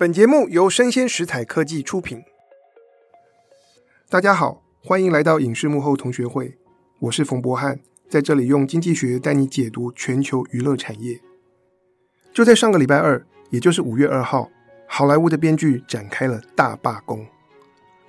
[0.00, 2.24] 本节目由生鲜食材科技出品。
[4.08, 6.56] 大家好，欢迎来到影视幕后同学会，
[7.00, 11.20] 我是冯博翰，在这里用经济学带你解读全球娱乐产业。
[12.32, 14.48] 就在上个礼拜二，也就是五月二号，
[14.86, 17.26] 好莱坞的编剧展开了大罢工。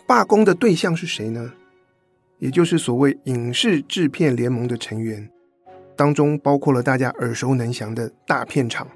[0.07, 1.51] 罢工的对象是谁呢？
[2.37, 5.29] 也就是所谓影视制片联盟的成员，
[5.97, 8.87] 当中包括了大家耳熟能详的大片厂、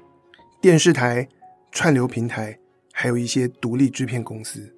[0.62, 1.28] 电视台、
[1.70, 2.58] 串流平台，
[2.98, 4.74] 还有一些独立制片公司。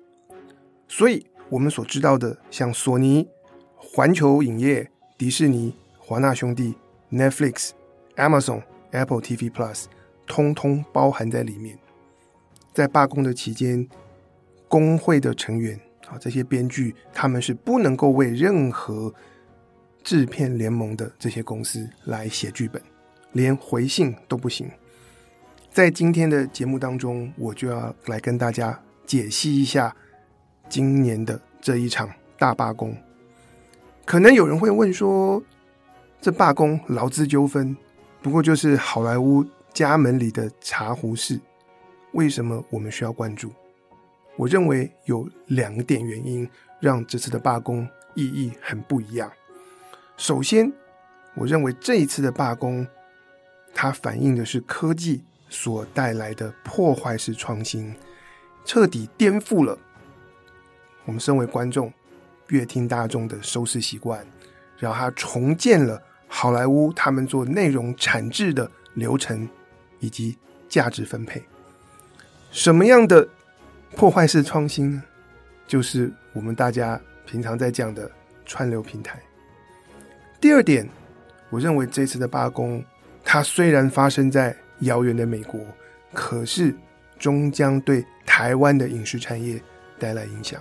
[0.89, 3.29] 所以，我们所知道的，像索尼、
[3.77, 6.75] 环球影业、迪士尼、华纳兄弟、
[7.13, 7.71] Netflix、
[8.17, 9.85] Amazon、Apple TV Plus，
[10.27, 11.79] 通通包含在里面。
[12.75, 13.89] 在罢工的期间，
[14.67, 15.79] 工会的成员。
[16.09, 19.15] 啊，这些编剧他们是不能够为任何
[20.03, 22.83] 制片联盟的这些公司来写剧本，
[23.31, 24.69] 连回信都不行。
[25.79, 29.95] 在今天的节目当中，我就要来跟大家解析一下
[30.69, 32.93] 今年的这一场大罢工。
[34.05, 35.41] 可能有人会问说，
[36.21, 37.77] 这罢工劳资纠纷，
[38.21, 41.41] 不过就是好莱坞家门里的茶壶事，
[42.11, 43.53] 为什么我们需要关注？
[44.35, 49.31] 我认为有两点原因让这次的罢工意义很不一样。
[50.17, 50.73] 首先，
[51.37, 52.85] 我认为这一次的罢工，
[53.73, 57.95] 它反映的是科技所带来的破坏式创新，
[58.65, 59.79] 彻底颠覆了
[61.05, 61.93] 我们身为观众、
[62.49, 64.27] 阅听大众的收视习惯，
[64.77, 69.49] 然后它重建了好莱坞他们做内容产制的流程
[70.01, 70.37] 以及
[70.69, 71.43] 价值分配。
[72.51, 73.27] 什么样的
[73.97, 75.03] 破坏式创新呢，
[75.67, 78.11] 就是我们大家平常在讲的
[78.45, 79.21] 串流平台。
[80.41, 80.89] 第二点，
[81.51, 82.85] 我认为这次的罢工，
[83.25, 85.61] 它虽然发生在遥远的美国，
[86.13, 86.75] 可是
[87.19, 89.61] 终将对台湾的影视产业
[89.99, 90.61] 带来影响，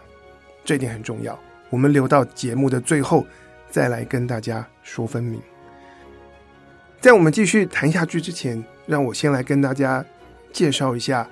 [0.63, 1.37] 这一点很重要。
[1.69, 3.25] 我们留到节目的最后
[3.69, 5.41] 再来跟大家说分明。
[6.99, 10.05] 在我们继续谈下去之前，让我先来跟大家
[10.51, 11.27] 介绍一下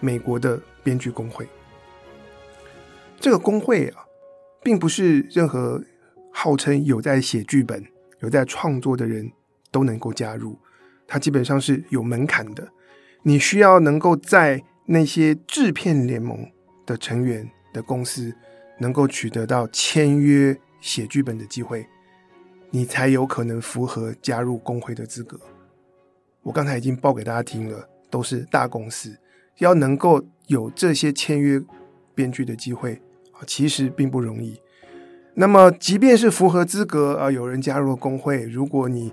[0.00, 0.60] 美国的。
[0.84, 1.48] 编剧工会，
[3.18, 4.04] 这个工会啊，
[4.62, 5.82] 并不是任何
[6.30, 7.82] 号称有在写剧本、
[8.20, 9.32] 有在创作的人
[9.70, 10.58] 都能够加入，
[11.06, 12.68] 它基本上是有门槛的。
[13.22, 16.46] 你需要能够在那些制片联盟
[16.84, 18.34] 的成员的公司，
[18.78, 21.86] 能够取得到签约写剧本的机会，
[22.70, 25.40] 你才有可能符合加入工会的资格。
[26.42, 29.16] 我刚才已经报给大家听了，都是大公司。
[29.58, 31.62] 要能够有这些签约
[32.14, 33.00] 编剧的机会
[33.30, 34.60] 啊，其实并不容易。
[35.34, 39.12] 那么，即便是符合资格啊，有人加入了工会，如果你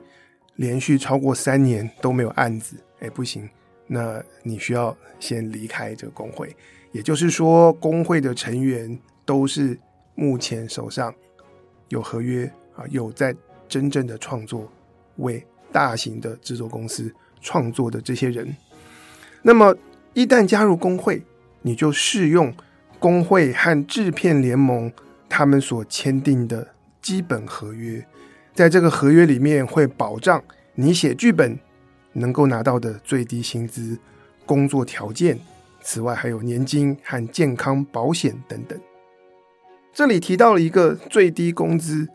[0.55, 3.49] 连续超过三年都没有案子，哎，不行，
[3.87, 6.55] 那你需要先离开这个工会。
[6.91, 9.79] 也就是说，工会的成员都是
[10.13, 11.13] 目前手上
[11.89, 12.45] 有合约
[12.75, 13.35] 啊，有在
[13.67, 14.69] 真正的创作，
[15.15, 18.53] 为大型的制作公司创作的这些人。
[19.41, 19.75] 那么，
[20.13, 21.23] 一旦加入工会，
[21.61, 22.53] 你就适用
[22.99, 24.91] 工会和制片联盟
[25.29, 28.05] 他们所签订的基本合约，
[28.53, 30.43] 在这个合约里面会保障
[30.75, 31.57] 你写剧本
[32.13, 33.97] 能够拿到的最低薪资、
[34.45, 35.39] 工作条件，
[35.81, 38.79] 此外还有年金和健康保险等等。
[39.93, 42.07] 这里提到了一个最低工资，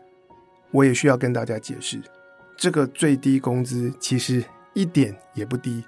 [0.71, 1.99] 我也需要跟大家解释，
[2.55, 4.43] 这个最低工资其实
[4.73, 5.83] 一点也不低。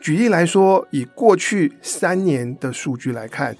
[0.00, 3.56] 举例来说，以过去三年的数据来看，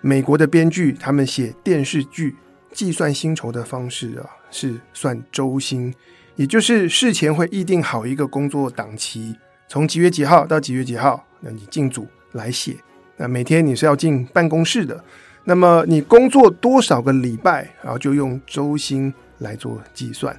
[0.00, 2.36] 美国的编剧他们写电视剧
[2.72, 5.92] 计算薪酬的方式啊，是算周薪，
[6.36, 9.34] 也就是事前会议定好一个工作档期，
[9.66, 12.76] 从几月几号到几月几号，那你进组来写。
[13.16, 15.02] 那每天你是要进办公室的，
[15.42, 20.38] 那么你工作多少个礼拜，然后就用周薪来做计算。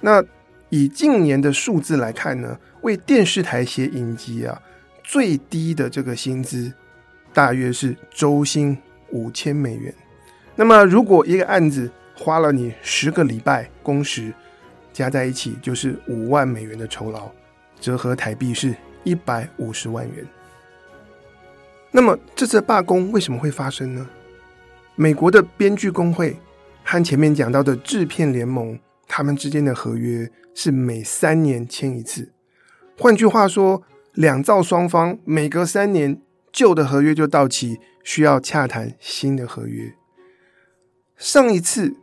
[0.00, 0.22] 那
[0.68, 4.62] 以近年的数字来看呢，为电视台写影集啊，
[5.02, 6.72] 最低的这个薪资
[7.32, 8.78] 大约是周薪
[9.10, 9.92] 五千美元。
[10.54, 14.32] 那么，如果一个案子花了你十个礼拜工时，
[14.92, 17.30] 加在一起就是五万美元的酬劳，
[17.80, 18.74] 折合台币是
[19.04, 20.26] 一百五十万元。
[21.90, 24.08] 那么，这次罢工为什么会发生呢？
[24.94, 26.36] 美国的编剧工会
[26.82, 30.30] 和前面讲到的制片联盟，他们之间的合约。
[30.58, 32.32] 是每三年签一次，
[32.96, 33.82] 换句话说，
[34.14, 36.18] 两造双方每隔三年
[36.50, 39.92] 旧的合约就到期，需要洽谈新的合约。
[41.18, 41.94] 上一次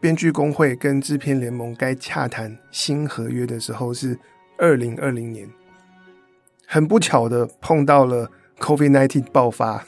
[0.00, 4.18] 编剧工会跟制片联盟该洽谈新合约的时候是
[4.56, 5.48] 二零二零年，
[6.66, 8.30] 很不巧的碰到了
[8.60, 9.84] COVID-19 爆发，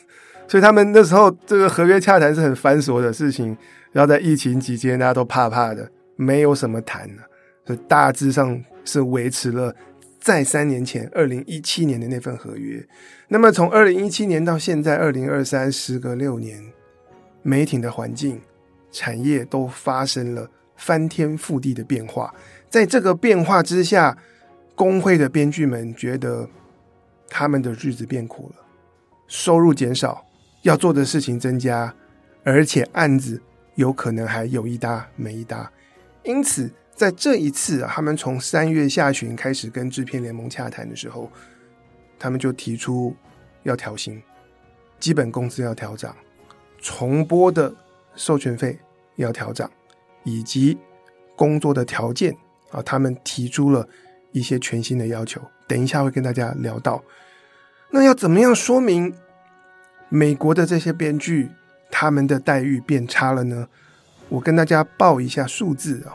[0.48, 3.56] 所以他们那时候这个合约洽谈是很繁琐的事情。
[3.92, 7.22] 然后在疫情期间，大家都怕怕的，没有什么谈了，
[7.66, 9.74] 所以大致上是维持了
[10.20, 12.86] 在三年前二零一七年的那份合约。
[13.26, 16.62] 那么从二零一七年到现在二零二三，时隔六年，
[17.42, 18.40] 媒体的环境、
[18.90, 22.34] 产业都发生了翻天覆地的变化。
[22.68, 24.16] 在这个变化之下，
[24.74, 26.48] 工会的编剧们觉得
[27.28, 28.64] 他们的日子变苦了，
[29.26, 30.24] 收入减少，
[30.62, 31.94] 要做的事情增加，
[32.44, 33.40] 而且案子。
[33.76, 35.70] 有可能还有一搭没一搭，
[36.24, 41.30] 因此在这一次啊，他们从三月下旬开始跟制片联盟洽谈的时候，
[42.18, 43.16] 他们就提出
[43.62, 44.20] 要调薪，
[44.98, 46.14] 基本工资要调涨，
[46.78, 47.74] 重播的
[48.20, 48.78] 授权费
[49.16, 49.70] 要调涨，
[50.24, 50.76] 以及
[51.34, 52.36] 工作的条件
[52.70, 53.88] 啊，他们提出了
[54.32, 55.40] 一些全新的要求。
[55.66, 57.02] 等一下会跟大家聊到，
[57.90, 59.14] 那要怎么样说明
[60.10, 61.48] 美国的这些编剧？
[61.90, 63.66] 他们的待遇变差了呢？
[64.28, 66.12] 我跟大家报一下数字啊，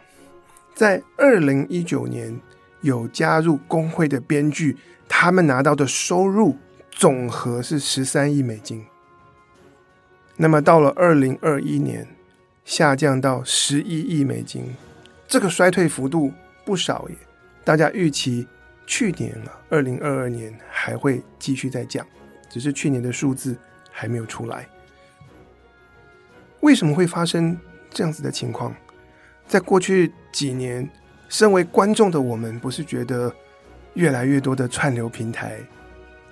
[0.76, 2.40] 在二零一九年
[2.82, 4.78] 有加入工会的编剧，
[5.10, 6.56] 他们拿到的收入
[6.92, 8.86] 总和是十三亿美金。
[10.38, 12.06] 那么到了二零二一年，
[12.66, 14.76] 下降到十一亿美金，
[15.28, 16.34] 这个衰退幅度
[16.66, 17.16] 不少耶。
[17.64, 18.46] 大家预期
[18.86, 22.06] 去年啊，二零二二年还会继续再降，
[22.50, 23.56] 只是去年的数字
[23.90, 24.68] 还没有出来。
[26.60, 27.58] 为什么会发生
[27.90, 28.76] 这样子的情况？
[29.48, 30.88] 在过去几年，
[31.30, 33.34] 身为观众的我们，不是觉得
[33.94, 35.60] 越来越多的串流平台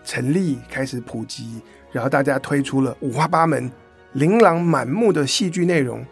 [0.03, 1.61] 成立、开始普及，
[1.91, 3.71] 然后大家推出了五花八门、
[4.13, 6.05] 琳琅满目的戏剧内容，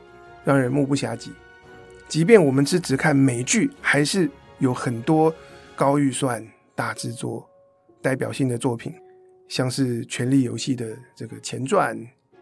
[0.43, 1.31] 让人目不暇接。
[2.07, 5.33] 即便我们只只看美剧，还是有很多
[5.75, 6.45] 高预算、
[6.75, 7.47] 大制作、
[8.01, 8.93] 代表性的作品，
[9.47, 11.97] 像是《权力游戏》的这个前传。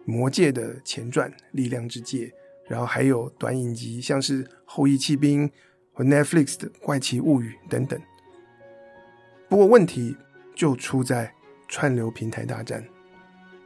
[0.06, 2.26] 魔戒的前传《力量之戒》，
[2.68, 5.48] 然后还有短影集，像是《后翼弃兵》
[5.94, 8.00] 和 Netflix 的《怪奇物语》等等。
[9.48, 10.18] 不过问题
[10.56, 11.32] 就出在
[11.68, 12.84] 串流平台大战。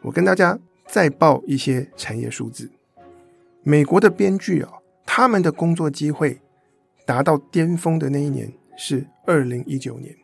[0.02, 2.70] 我跟大家再报一些产业数字：
[3.64, 4.74] 美国的编剧啊，
[5.06, 6.40] 他们的工作机会
[7.06, 10.16] 达到巅峰的那一年是二零一九年，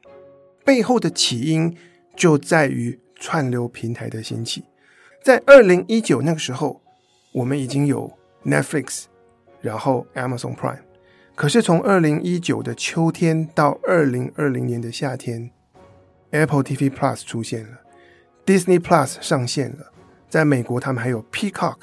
[0.63, 1.75] 背后的起因
[2.15, 4.63] 就在于串流平台的兴起。
[5.23, 6.81] 在二零一九那个时候，
[7.33, 8.11] 我们已经有
[8.45, 9.06] Netflix，
[9.61, 10.79] 然后 Amazon Prime。
[11.35, 15.51] 可是从二零一九的秋天到二零二零年的夏天
[16.31, 17.79] ，Apple TV Plus 出现了
[18.45, 19.91] ，Disney Plus 上线了。
[20.30, 21.78] 在美国，他们还有 Peacock，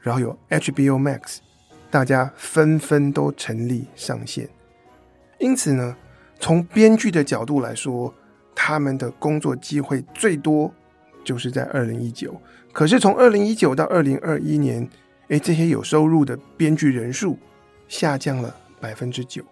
[0.00, 1.38] 然后有 HBO Max，
[1.90, 4.48] 大家纷纷都成立上线。
[5.38, 5.96] 因此呢，
[6.38, 8.12] 从编剧的角度来说，
[8.54, 10.72] 他们的工作机会最多
[11.24, 12.40] 就是在二零一九。
[12.72, 14.88] 可是从二零一九到二零二一年，
[15.28, 17.38] 诶，这些有收入的编剧人数
[17.88, 19.42] 下降了百分之九。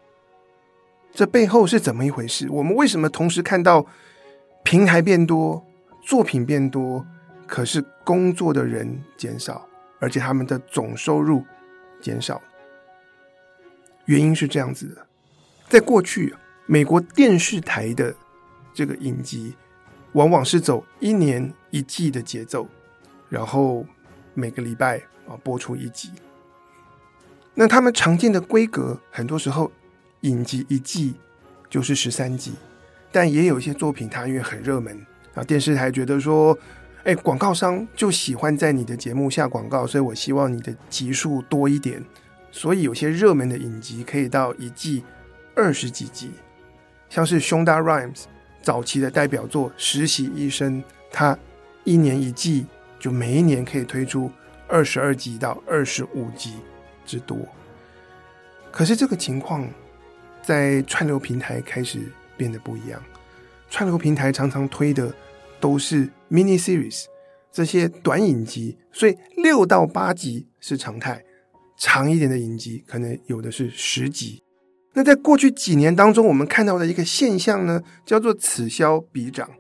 [1.13, 2.47] 这背后是怎么一回事？
[2.51, 3.87] 我们为什么同时看到
[4.63, 5.65] 平台变多、
[6.03, 7.05] 作品变多，
[7.47, 9.67] 可是工作的人减少，
[10.01, 11.45] 而且他们的总收入
[12.01, 12.43] 减少？
[14.07, 15.07] 原因是这样子的：
[15.69, 16.35] 在过去，
[16.67, 18.15] 美国电视台的
[18.75, 19.55] 这个影集
[20.13, 22.69] 往往是走一年一季的节奏。
[23.29, 23.85] 然后
[24.35, 26.13] 每个礼拜啊播出一集，
[27.55, 29.73] 那他们常见的规格，很多时候
[30.21, 31.17] 影集一季
[31.69, 32.55] 就是十三集，
[33.11, 35.05] 但也有一些作品它因为很热门
[35.35, 36.57] 啊，电视台觉得说，
[37.07, 42.03] 哎，广告商就喜欢在你的节目下广告，所以我希望你的集数多一点，
[42.51, 45.05] 所以有些热门的影集可以到一季
[45.55, 46.33] 二十几集，
[47.09, 48.25] 像是胸大 Rhimes
[48.61, 51.39] 早期的代表作《实习医生》，他
[51.85, 52.67] 一年一季。
[52.99, 54.33] 就每一年可以推出
[54.67, 56.55] 二十二集到二十五集
[57.05, 57.37] 之多，
[58.73, 59.69] 可是这个情况
[60.43, 62.01] 在串流平台开始
[62.39, 63.01] 变得不一样。
[63.69, 65.15] 串流平台常常推的
[65.61, 67.05] 都是 mini series
[67.51, 71.25] 这些短影集，所以六到八集是常态，
[71.79, 74.43] 长一点的影集可能有的是十集。
[74.95, 79.51] 那在过去几年当中，我们看到的一个现象呢，叫做此消彼长。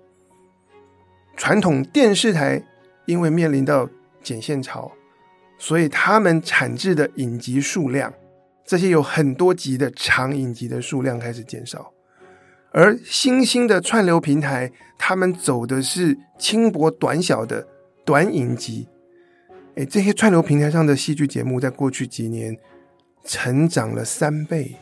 [1.36, 2.64] 传统电视台。
[3.06, 3.88] 因为面临到
[4.20, 4.90] 剪线潮，
[5.58, 8.12] 所以他们产制的影集数量，
[8.66, 11.92] 这些有很多集的长影集的数量开始减少，
[12.76, 17.66] 而新兴的串流平台，他们走的是轻薄短小的
[18.04, 18.86] 短影集。
[19.76, 22.54] 哎，这些串流平台上的戏剧节目，在过去几年
[23.24, 24.76] 成长了三倍，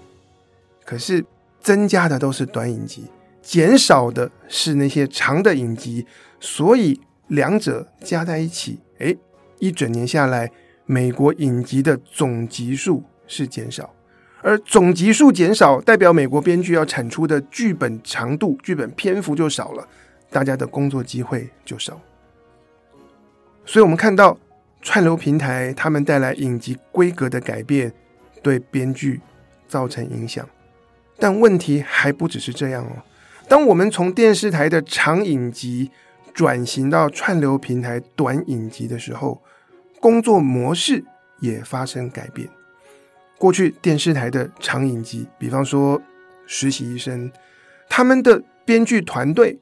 [0.84, 1.24] 可是
[1.60, 3.04] 增加的都是短影集，
[3.40, 6.04] 减少的是那些长的影集，
[6.40, 7.00] 所以。
[7.28, 9.16] 两者加在一起，诶，
[9.58, 10.52] 一整年下来，
[10.84, 13.93] 美国影集的总集数是减少，
[14.46, 19.88] 而总集数减少，代表美国编剧要产出的剧本长度、剧本篇幅就少了，
[20.30, 21.98] 大家的工作机会就少。
[23.64, 24.38] 所以，我们看到
[24.82, 27.90] 串流平台他们带来影集规格的改变，
[28.42, 29.18] 对编剧
[29.66, 30.46] 造成影响。
[31.18, 33.02] 但问题还不只是这样哦。
[33.48, 35.90] 当我们从电视台的长影集
[36.34, 39.42] 转型到串流平台短影集的时候，
[40.00, 41.02] 工作模式
[41.40, 42.46] 也发生改变。
[43.44, 46.00] 过去电视台的长影集，比方说
[46.46, 47.30] 《实习医生》，
[47.90, 49.54] 他们的编剧团队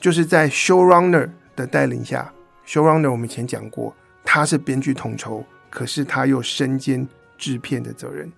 [0.00, 2.32] 就是在 showrunner 的带领下。
[2.66, 8.32] showrunner 我们以前讲过，他是编剧统筹，可是他又身兼制片的责任。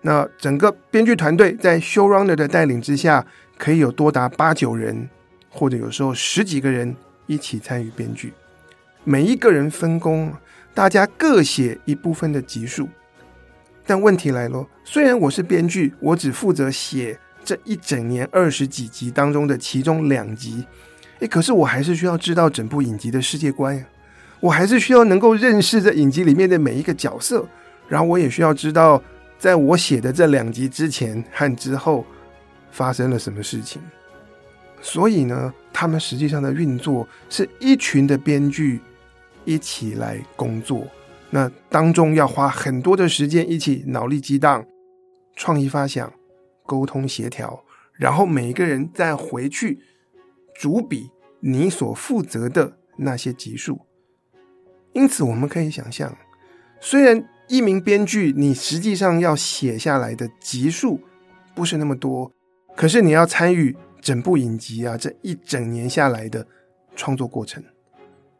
[0.00, 3.26] 那整个编剧团队在 showrunner 的带领之下，
[3.58, 5.08] 可以有多达八九人，
[5.50, 6.94] 或者有时候十几个人
[7.26, 8.32] 一起参与编剧。
[9.02, 10.32] 每一个人分工，
[10.72, 12.88] 大家各写一部分的集数。
[13.86, 20.66] 但问题来了，虽然我是编剧，我只负责写这一整年二十几集当中的其中两集。
[21.20, 23.84] 诶，可是我还是需要知道整部影集的世界观呀，
[24.40, 27.46] 我还是需要能够认识这影集里面的每一个角色，
[27.88, 29.00] 然后我也需要知道，
[29.38, 32.04] 在我写的这两集之前和之后
[32.70, 33.80] 发生了什么事情。
[34.82, 38.80] 所以呢，他们实际上的运作是一群的编剧
[39.44, 40.86] 一起来工作，
[41.36, 44.64] 那当中要花很多的时间一起脑力激荡、
[45.34, 46.10] 创意发想、
[46.64, 47.62] 沟通协调，
[47.92, 49.78] 然后每一个人再回去。
[50.58, 53.82] 主笔你所负责的那些集数，
[54.94, 56.16] 因此我们可以想象，
[56.80, 60.98] 虽然一名编剧你实际上要写下来的集数
[61.54, 62.32] 不是那么多，
[62.74, 66.46] 可是你要参与整部影集啊，这一整年下来的
[66.94, 67.62] 创作过程，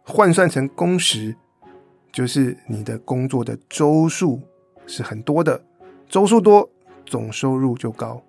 [0.03, 1.37] 换算成工时，
[2.17, 4.41] 就是你的工作的周数
[4.87, 5.63] 是很多的，
[6.09, 6.67] 周数多，
[7.05, 8.23] 总收入就高，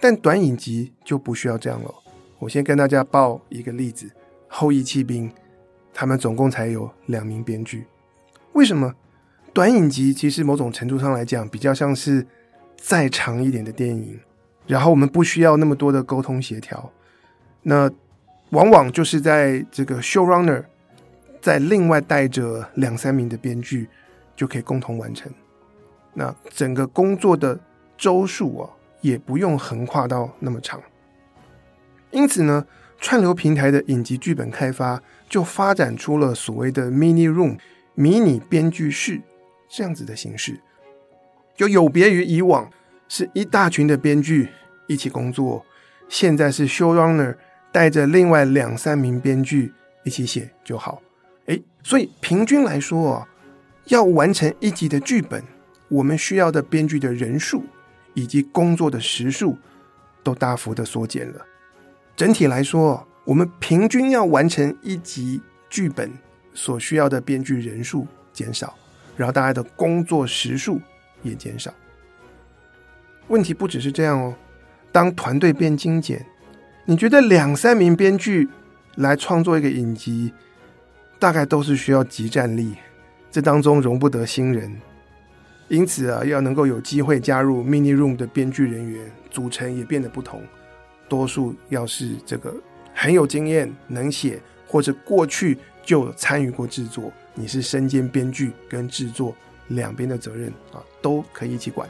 [0.00, 1.92] 但短影集就不需要这样了。
[2.38, 4.06] 我先跟大家报一个例子，
[4.46, 5.28] 《后翼弃兵》，
[5.92, 7.86] 他们总共才有两名编剧。
[8.52, 8.94] 为什么？
[9.52, 12.24] 短影集其实某种程度上来讲，比较像是
[12.76, 14.16] 再长一点的电影，
[14.68, 16.92] 然后我们不需要那么多的沟通协调。
[17.62, 17.90] 那
[18.50, 20.62] 往往就是在这个 showrunner
[21.48, 23.88] 在另外带着两三名的编剧，
[24.36, 25.32] 就可以共同完成。
[26.12, 27.58] 那整个工作的
[27.96, 28.68] 周数啊，
[29.00, 30.78] 也不用横跨到那么长。
[32.10, 32.66] 因此呢，
[32.98, 37.56] 串流平台的影集剧本开发就发展出了所谓的 mini room
[37.94, 39.18] 迷你编剧室
[39.70, 40.60] 这样子的形式，
[41.56, 42.70] 就有别于以往
[43.08, 44.50] 是一大群的编剧
[44.86, 45.64] 一起工作，
[46.10, 47.34] 现在是 showrunner
[47.72, 49.72] 带着另外两三名编剧
[50.04, 51.00] 一起写就好。
[51.88, 53.26] 所以平均来说，
[53.86, 55.42] 要完成一集的剧本，
[55.88, 57.64] 我们需要的编剧的人数
[58.12, 59.56] 以及工作的时数
[60.22, 61.46] 都大幅的缩减了。
[62.14, 65.40] 整体来说，我们平均要完成一集
[65.70, 66.12] 剧本
[66.52, 68.76] 所需要的编剧人数减少，
[69.16, 70.78] 然后大家的工作时数
[71.22, 71.72] 也减少。
[73.28, 74.34] 问题不只是这样哦，
[74.92, 76.22] 当团队变精简，
[76.84, 78.46] 你觉得两三名编剧
[78.96, 80.34] 来创作一个影集，
[81.18, 82.74] 大概都是需要即战力，
[83.30, 84.80] 这当中容不得新人。
[85.68, 90.42] 因此啊，要能够有机会加入 mini room 的编剧人员组成也变得不同。
[91.08, 92.54] 多数要是这个
[92.94, 99.34] 很有经验、能写，或者过去就参与过制作，你是身兼编剧跟制作
[99.68, 101.88] 两边的责任啊，都可以一起管。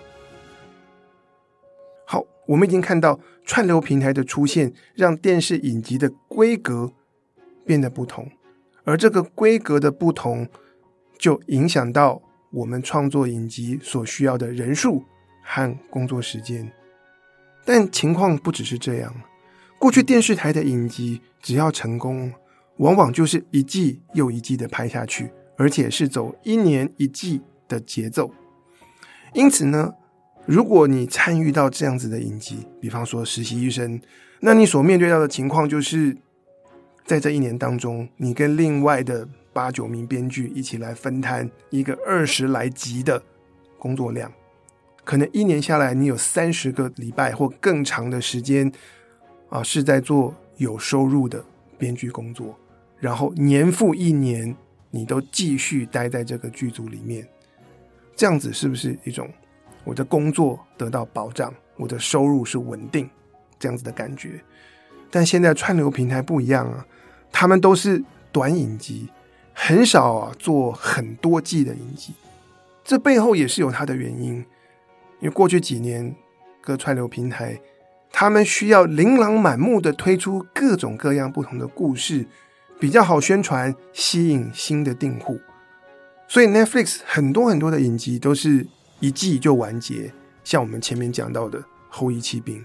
[2.05, 6.91] 好，我们已经看到串流平台的出现，让电视影集的规格
[7.65, 8.29] 变得不同，
[8.89, 10.49] 而这个规格的不同，
[11.19, 15.05] 就影响到我们创作影集所需要的人数
[15.45, 16.73] 和工作时间。
[17.67, 19.15] 但情况不只是这样，
[19.79, 22.33] 过去电视台的影集只要成功，
[22.79, 28.33] 往往就是一季又一季的拍下去，而且是走一年一季的节奏。
[29.35, 29.93] 因此呢，
[30.47, 34.01] 如果你参与到这样子的影集，比方说《实习医生》，
[34.41, 36.17] 那你所面对到的情况就是，
[37.09, 43.23] 在这一年当中，你跟另外的八九名编剧一起来分摊一个二十来集的
[43.79, 44.31] 工作量。
[45.05, 48.71] 可能一年下来，你有三十个礼拜或更长的时间，
[49.49, 51.43] 啊，是在做有收入的
[51.79, 52.55] 编剧工作，
[52.99, 54.55] 然后年复一年，
[54.91, 57.27] 你都继续待在这个剧组里面，
[58.15, 59.27] 这样子是不是一种
[59.83, 63.09] 我的工作得到保障，我的收入是稳定
[63.59, 64.39] 这样子的感觉？
[65.11, 66.87] 但现在串流平台不一样啊，
[67.33, 69.09] 他们都是短影集，
[69.53, 72.13] 很少啊做很多季的影集。
[72.85, 74.37] 这背后也是有它的原因，
[75.21, 76.15] 因为过去几年
[76.61, 77.61] 各串流平台，
[78.11, 82.27] 他们需要琳琅满目的推出各种各样不同的故事，
[82.81, 85.39] 比较好宣传，吸引新的订户。
[86.27, 88.67] 所以 Netflix 很多很多的影集都是
[89.01, 90.13] 一季就完结，
[90.45, 92.57] 像我们前面讲到的《后翼弃兵》，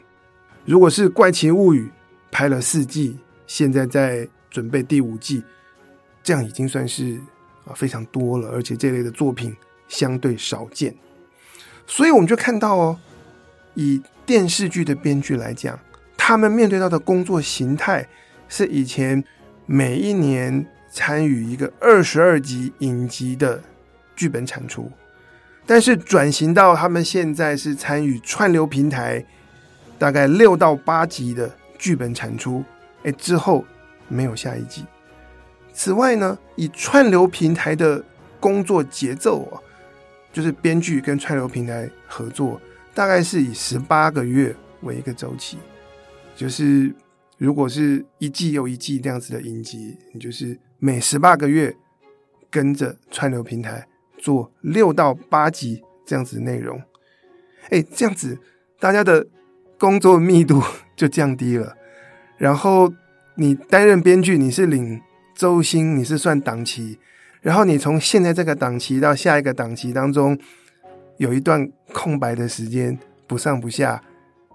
[0.66, 1.88] 如果是《怪奇物语》
[2.34, 5.42] 拍了四季，现在在准备第五季，
[6.22, 7.18] 这样已经算是
[7.64, 9.56] 啊非常多了，而且这类的作品
[9.88, 10.94] 相对少见，
[11.88, 13.00] 所以我们就看到哦，
[13.76, 15.80] 以电视剧的编剧来讲，
[16.18, 18.06] 他们面对到的工作形态
[18.50, 19.24] 是以前
[19.66, 20.68] 每一年。
[20.96, 23.60] 参与一个二十二集影集的
[24.16, 24.92] 剧本产出，
[25.66, 29.26] 但是转型到他们现在是参与串流平台，
[29.98, 31.52] 大概六到八集的
[31.84, 32.64] 剧本产出，
[33.04, 33.66] 哎，之后
[34.08, 34.86] 没有下一季。
[35.74, 38.02] 此外呢，以串流平台的
[38.40, 39.60] 工作节奏啊，
[40.32, 42.62] 就是编剧跟串流平台合作，
[42.94, 45.58] 大概是以十八个月为一个周期，
[46.38, 46.96] 就是
[47.38, 50.58] 如果是一季又一季这样子的影集，你就是。
[50.80, 51.74] 每十八个月
[52.52, 53.88] 跟着串流平台
[54.18, 56.78] 做六到八集这样子的内容，
[57.70, 58.38] 哎，这样子
[58.82, 59.26] 大家的
[59.84, 60.64] 工作密度
[60.96, 61.76] 就降低了。
[62.38, 62.94] 然后
[63.36, 65.02] 你担任编剧，你是领
[65.36, 66.98] 周薪，你是算档期。
[67.42, 70.40] 然后你从现在这个档期到下一个档期当中，
[71.18, 72.98] 有一段空白的时间
[73.28, 74.02] 不上不下，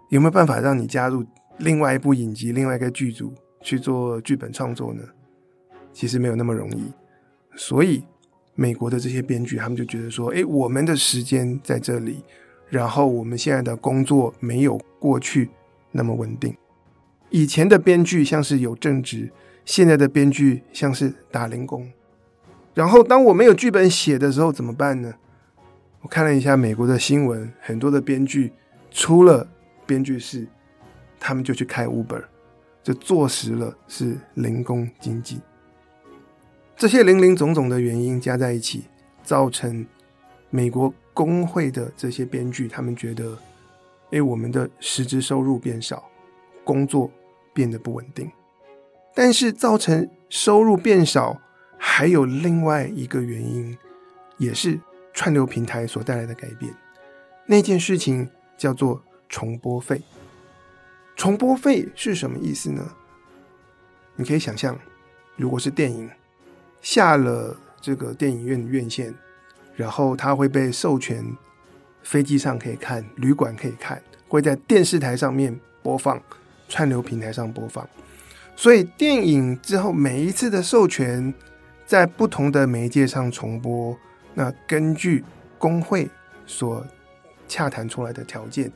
[0.09, 1.23] 有没有办法让你加入
[1.59, 5.03] 另外一部影集、另外一个剧组去做剧本创作呢？
[5.93, 6.91] 其实没有那么容易，
[7.55, 8.03] 所以
[8.55, 12.25] 美国的这些编剧他们就觉得说：“诶，我们的时间在这里，
[12.69, 15.51] 然后我们现在的工作没有过去
[15.91, 16.57] 那么稳定。
[17.31, 19.31] 以前的编剧像是有正职，
[19.65, 21.91] 现在的编剧像是打零工。
[22.75, 25.15] 然后当我没有剧本写的时候怎么办呢？
[26.01, 28.53] 我看了一下美国的新闻，很多的编剧
[28.91, 29.47] 出了
[29.85, 30.47] 编剧室，
[31.19, 32.23] 他们就去开 Uber，
[32.83, 35.41] 就坐实了是零工经济。”
[36.77, 38.85] 这些零零总总的原因加在一起，
[39.25, 39.85] 造成
[40.51, 43.39] 美国工会的这些编剧，他们觉得，
[44.11, 46.09] 哎，我们的实质收入变少，
[46.65, 47.11] 工作
[47.53, 48.31] 变得不稳定。
[49.15, 51.41] 但是造成收入变少，
[51.77, 53.77] 还有另外一个原因，
[54.37, 54.81] 也是
[55.13, 56.73] 串流平台所带来的改变。
[57.47, 60.01] 那件事情叫做重播费。
[61.17, 62.89] 重播费是什么意思呢？
[64.15, 64.79] 你可以想象，
[65.37, 66.09] 如果是电影。
[66.81, 69.13] 下了这个电影院的院线，
[69.79, 71.25] 然后它会被授权，
[72.03, 76.21] 飞机上可以看，旅馆可以看，会在电视台上面播放，
[76.69, 77.89] 串流平台上播放。
[78.57, 81.33] 所以电影之后每一次的授权，
[81.87, 83.97] 在不同的媒介上重播，
[84.35, 85.25] 那根据
[85.59, 86.11] 工会
[86.45, 86.85] 所
[87.47, 88.73] 洽谈出来的条件，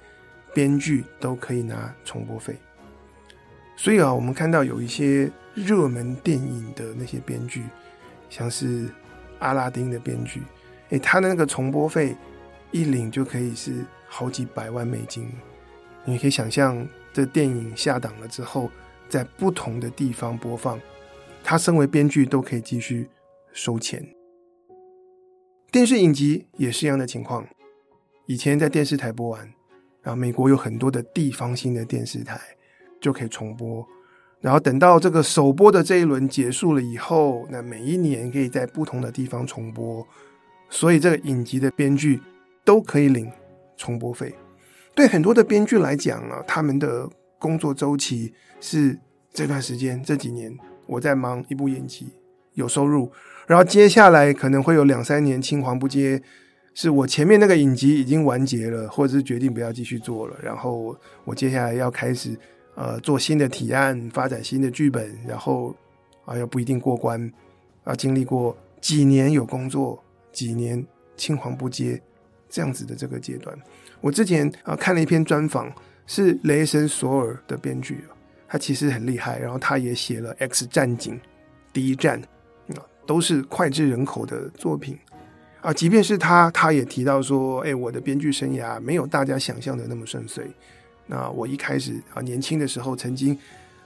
[0.55, 2.57] 编剧都可以拿重播费。
[3.77, 7.65] 所以啊，我们看到有一些热门电影的那些编剧。
[8.31, 8.89] 像是
[9.41, 10.41] 阿拉丁的编剧，
[10.93, 12.15] 诶，他的那个重播费
[12.71, 15.27] 一领就可以是好几百万美金。
[16.05, 18.71] 你可以想象，这电影下档了之后，
[19.09, 20.79] 在不同的地方播放，
[21.43, 23.09] 他身为编剧都可以继续
[23.53, 24.07] 收钱。
[25.71, 27.47] 电视影集也是一样的情况，
[28.27, 29.41] 以前在电视台播完，
[30.03, 32.39] 然后美国有很多的地方性的电视台
[33.01, 33.87] 就可以重播。
[34.43, 40.07] 然后等到这个首播的这一轮结束了以后，那每一年可以在不同的地方重播，
[40.73, 42.19] 所以这个影集的编剧
[42.65, 43.31] 都可以领
[43.77, 44.35] 重播费。
[44.95, 47.09] 对很多的编剧来讲啊，他们的
[47.39, 48.99] 工作周期是
[49.33, 50.57] 这段时间这几年
[50.87, 52.09] 我在忙一部影集
[52.55, 53.13] 有收入，
[53.47, 56.23] 然后接下来可能会有两三年青黄不接，
[56.75, 62.37] 是我前面那个影集已经完结了，或者是决定不要继续做了，然后我接下来要开始。
[62.75, 65.77] 呃，做新的提案，发展新的剧本，然后
[66.25, 67.31] 啊，又不一定过关，
[67.85, 70.03] 啊，经历过几年有工作，
[70.33, 70.85] 几年
[71.17, 72.01] 青黄不接
[72.49, 73.57] 这样子的这个阶段。
[74.01, 75.73] 我之前啊看了一篇专访，
[76.07, 78.05] 是雷神索尔的编剧，
[78.49, 81.15] 他其实很厉害，然后他也写了《X 战警》
[81.73, 82.21] 第一战
[82.71, 84.99] 啊，都是脍炙人口的作品
[85.61, 85.73] 啊。
[85.73, 90.51] 即便是他，他也提到说，哎，我的编剧生涯没有大家想象的那么顺遂。
[91.07, 93.39] 那我一开始啊，年轻的时候曾经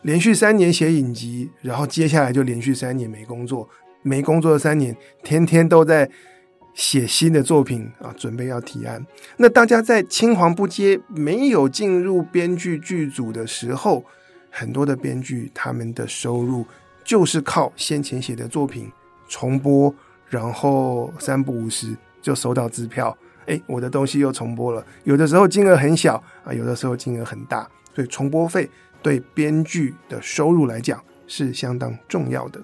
[0.02, 3.68] 连续三年写影集，然后接下来就连续三年没工作，
[4.02, 6.08] 没工作三年，天天都在
[6.76, 9.04] 写新的作品啊，准备要提案。
[9.38, 14.04] 那大家在青黄不接、没有进入编剧剧组的时候，
[14.50, 16.66] 很多的编剧他们的收入
[17.02, 18.92] 就是靠先前写的作品
[19.26, 19.92] 重播，
[20.28, 24.86] 然后三不五时就收到支票，哎，我的东西又重播了。
[25.04, 28.68] 有的时候金额很小啊，有的时候金额很大，所以重播费
[29.00, 32.60] 对编剧的收入来讲是相当重要的。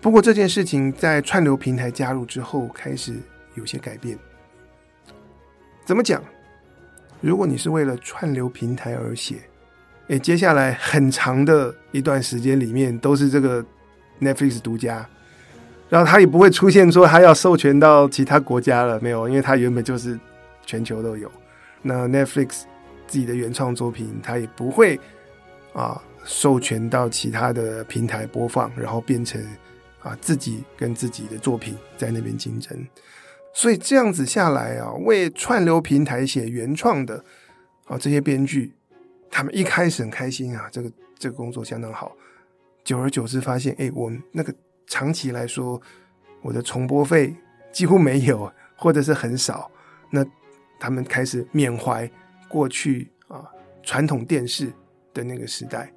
[0.00, 3.16] 不过这件事情在串流平台加入之后，开始
[3.54, 4.18] 有些改变。
[5.84, 6.22] 怎么讲？
[7.20, 9.36] 如果你是为了串流平台而写，
[10.06, 13.64] 诶，接下来很长的一段时间里面都是这个
[14.20, 15.04] Netflix 独家，
[15.88, 20.18] 然后他也不会出现说他要授权到其他国家了，没有，因为他原本就是
[20.64, 21.30] 全球都有。
[21.82, 22.62] 那 Netflix
[23.08, 25.00] 自己的原创作品，它也不会
[25.72, 29.44] 啊授权到其他的平台播放，然后变成
[30.00, 32.86] 啊自己跟自己的作品在那边竞争。
[33.52, 37.24] 所以这样子下来啊，为串流平台写原创的
[37.86, 38.72] 啊这些编剧，
[39.30, 42.14] 他们一开始很开心啊，这个这个工作相当好。
[42.84, 44.54] 久而久之发现，哎，我那个
[44.86, 45.80] 长期来说，
[46.40, 47.34] 我的重播费
[47.72, 49.70] 几乎没有，或者是很少。
[50.10, 50.24] 那
[50.78, 52.10] 他们开始缅怀
[52.48, 53.44] 过去啊
[53.82, 54.72] 传统电视
[55.12, 55.92] 的那个时代。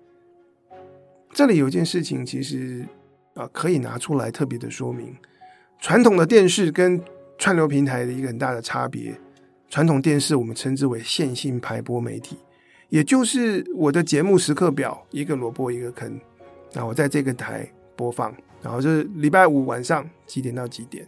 [1.34, 2.86] 这里有件事情，其实
[3.42, 5.16] 啊可以拿出来特别的说明：
[5.80, 7.02] 传统的电视跟
[7.38, 9.20] 串流平台的一个很大的差别，
[9.68, 12.38] 传统电视我们称之为线性排播媒体，
[12.90, 16.20] 也就是我的节目时刻表，一个萝卜一个坑，
[16.74, 21.08] 那我在这个台播放，然后就是礼拜五晚上几点到几点，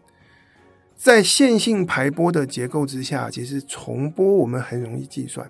[0.96, 5.48] 在线性排播的结构之下，其实重播我们很容易计算，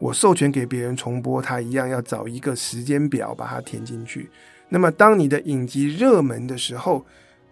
[0.00, 4.28] 我授权给别人重播，他一样要找一个时间表把它填进去。
[4.72, 7.04] 那么当你的影集热门的时候，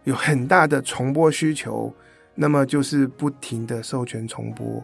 [0.05, 1.95] 有很大的重播需求。
[2.35, 4.83] 那么就是不停的授权重播，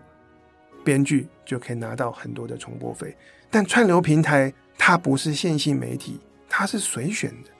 [0.84, 3.16] 编剧就可以拿到很多的重播费。
[3.50, 6.20] 但串流平台它不是线性媒体，
[6.50, 7.50] 它是随选的，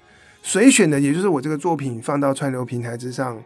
[0.42, 3.42] 随选的也就是我这个作品放到串流平台之上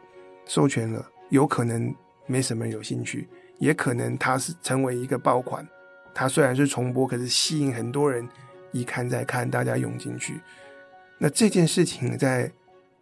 [0.47, 1.95] 授权了，有可能
[2.27, 5.65] 没什么人有兴趣，也可能它是成为一个爆款。
[6.13, 8.29] 它虽然是重播，可是吸引很多人
[8.73, 10.41] 一看再看，大家涌进去。
[11.21, 12.51] 那这件事情在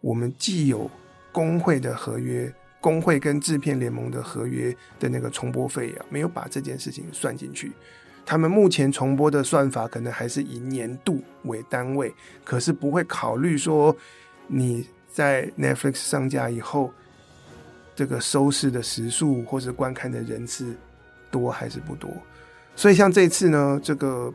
[0.01, 0.91] 我们既有
[1.31, 2.53] 工会的合约。
[2.81, 7.73] 工会跟制片联盟的合约的那个重播费啊，没有把这件事情算进去。
[8.25, 13.93] 他们目前重播的算法可能还是以年度为单位，可是不会考虑说
[14.47, 16.93] 你在 Netflix 上架以后，
[17.97, 20.73] 这个收视的时数或者观看的人次
[21.29, 22.09] 多还是不多。
[22.77, 24.33] 所以像这次呢，这个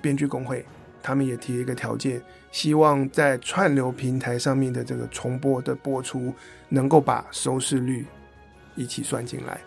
[0.00, 0.66] 编剧工会
[1.02, 2.22] 他们也提了一个条件。
[2.50, 6.34] 希望在串流平台上面的这个重播的播出，
[6.68, 8.04] 能够把收视率
[8.76, 9.58] 一起算进来。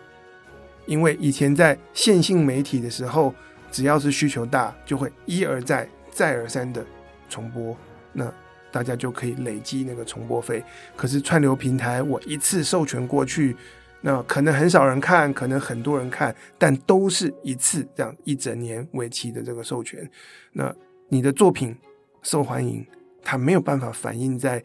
[0.86, 3.34] 因为以前在线性媒体的时候，
[3.72, 6.86] 只要是需求大，就会一而再、再而三的
[7.28, 7.76] 重播，
[8.12, 8.32] 那
[8.70, 10.62] 大家就可以累积那个重播费。
[10.94, 13.56] 可是串流平台，我一次授权过去，
[14.00, 20.08] 那可能很少人看，可能很多人看，但都是一次这样一整年为期的这个授权，
[20.52, 20.72] 那
[21.08, 21.76] 你的作品。
[22.22, 22.84] 受欢迎，
[23.22, 24.60] 它没有办法反映在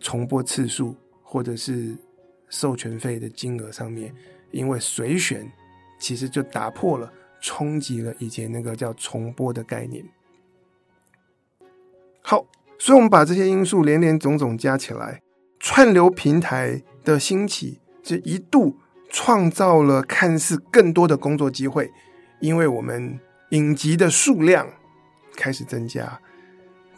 [0.00, 1.96] 重播次数或者是
[2.48, 4.12] 授权费的金额上面，
[4.50, 5.48] 因为随选
[6.00, 10.04] 其实就打破了、冲击了以前那个叫重播的概念。
[12.22, 12.44] 好，
[12.76, 15.22] 所以我们把这些因素连连总总加起来，
[15.60, 18.76] 串流平台的兴起，这一度
[19.08, 21.92] 创造了看似更多的工作机会，
[22.40, 23.20] 因为我们
[23.50, 24.68] 影集的数量
[25.36, 26.20] 开始增加。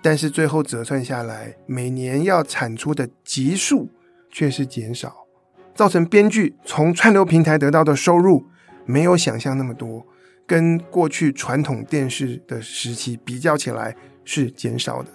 [0.00, 3.90] 但是最后折算下来，每年要产出的集数
[4.30, 5.26] 却是减少，
[5.74, 8.46] 造成编剧从串流平台得到的收入
[8.86, 10.06] 没有想象那么多，
[10.46, 15.10] 跟过去传统电视的时期比较起来是减少的。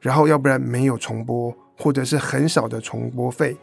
[0.00, 3.56] 然后要不然没有重播，或者是很少的重播费，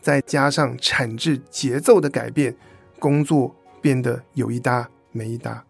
[0.00, 2.56] 再加上产制节奏的改变，
[3.00, 5.64] 工作变得有一搭没一搭。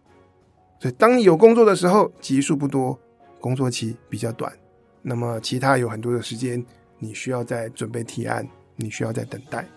[0.81, 2.99] 所以当你有工作的时候，集数不多。
[3.39, 4.53] 工作期比较短，
[5.01, 6.63] 那么其他有很多的时间，
[6.99, 9.67] 你需要在准备提案，你需要在等待。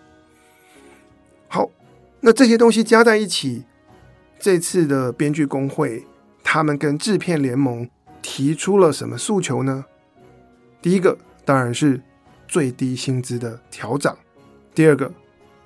[1.48, 1.70] 好，
[2.20, 3.64] 那这些东西加在一起，
[4.38, 6.04] 这次的编剧工会
[6.42, 7.88] 他们跟制片联盟
[8.20, 9.86] 提出了什么诉求呢？
[10.82, 11.98] 第一个当然是
[12.46, 14.14] 最低薪资的调涨，
[14.74, 15.10] 第二个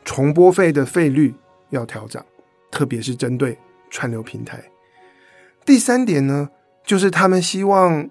[0.04, 1.34] 重播费的费率
[1.70, 2.24] 要调涨，
[2.70, 3.58] 特别是针对
[3.90, 4.62] 串流平台。
[5.68, 6.48] 第三点呢？
[6.82, 8.08] 就是他们希望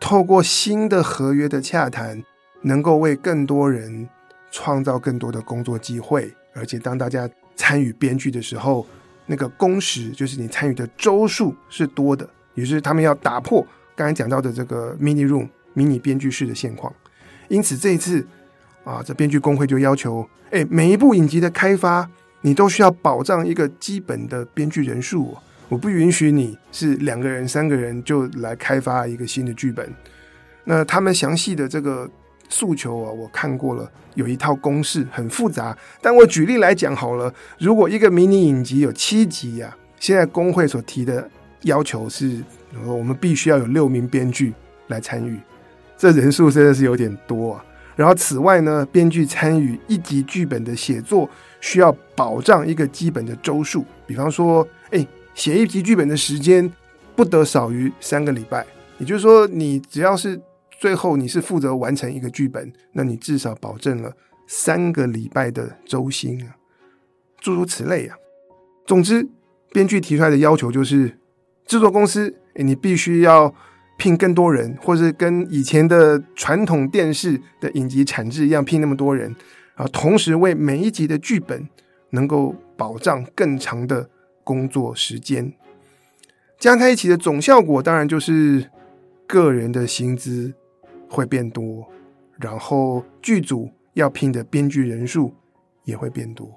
[0.00, 2.24] 透过新的合约的洽谈，
[2.62, 4.08] 能够为更多人
[4.50, 8.84] 创造更多的工作机会，而且当大家参与编剧的时候，
[9.26, 16.92] 那个工时就是你参与的周数是多的，也是他们要打破刚才讲到的这个 mini room 迷你编剧室的现况。
[17.46, 18.26] 因此这一次
[18.82, 25.36] 啊，这编剧工会就要求，哎，每一部影集的开发，你都需要保障一个基本的编剧人数。
[25.68, 29.86] 我不允许你是两个人、三个人就来开发一个新的剧本。
[30.64, 32.08] 那他们详细的这个
[32.48, 35.76] 诉求啊，我看过了，有一套公式很复杂。
[36.00, 41.28] 但我举例来讲好了，如果一个迷你影集有七集呀，现在工会所提的
[41.62, 42.42] 要求是，
[42.86, 44.54] 我们必须要有六名编剧
[44.86, 45.38] 来参与，
[45.98, 47.64] 这人数真的是有点多啊。
[47.94, 51.28] 然后此外呢，编剧参与一集剧本的写作，
[51.60, 55.06] 需要保障一个基本的周数，比方说，哎。
[55.38, 56.68] 写一集剧本的时间
[57.14, 58.66] 不得少于三个礼拜，
[58.98, 60.40] 也就是说，你只要是
[60.80, 64.12] 最后你是负责完成一个剧本，那你至少保证了
[64.48, 66.56] 三个礼拜的周薪啊，
[67.40, 68.16] 诸如此类啊。
[68.84, 69.28] 总之，
[69.70, 71.16] 编剧提出来的要求就是，
[71.64, 73.54] 制作公司，你必须要
[73.96, 79.32] 聘更多人，或是跟以前的传统电视的影集产制一样，聘那么多人，
[79.76, 81.68] 啊，同时为每一集的剧本
[82.10, 84.10] 能够保障更长的。
[84.48, 85.52] 工作时间
[86.58, 88.70] 加在一起的总效果，当然就是
[89.26, 90.54] 个人的薪资
[91.06, 91.86] 会变多，
[92.38, 95.34] 然后剧组要聘的编剧人数
[95.84, 96.50] 也会变多。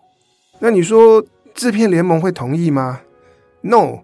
[0.60, 1.22] 那你说
[1.54, 3.02] 制片联盟会同意吗
[3.60, 4.04] ？No，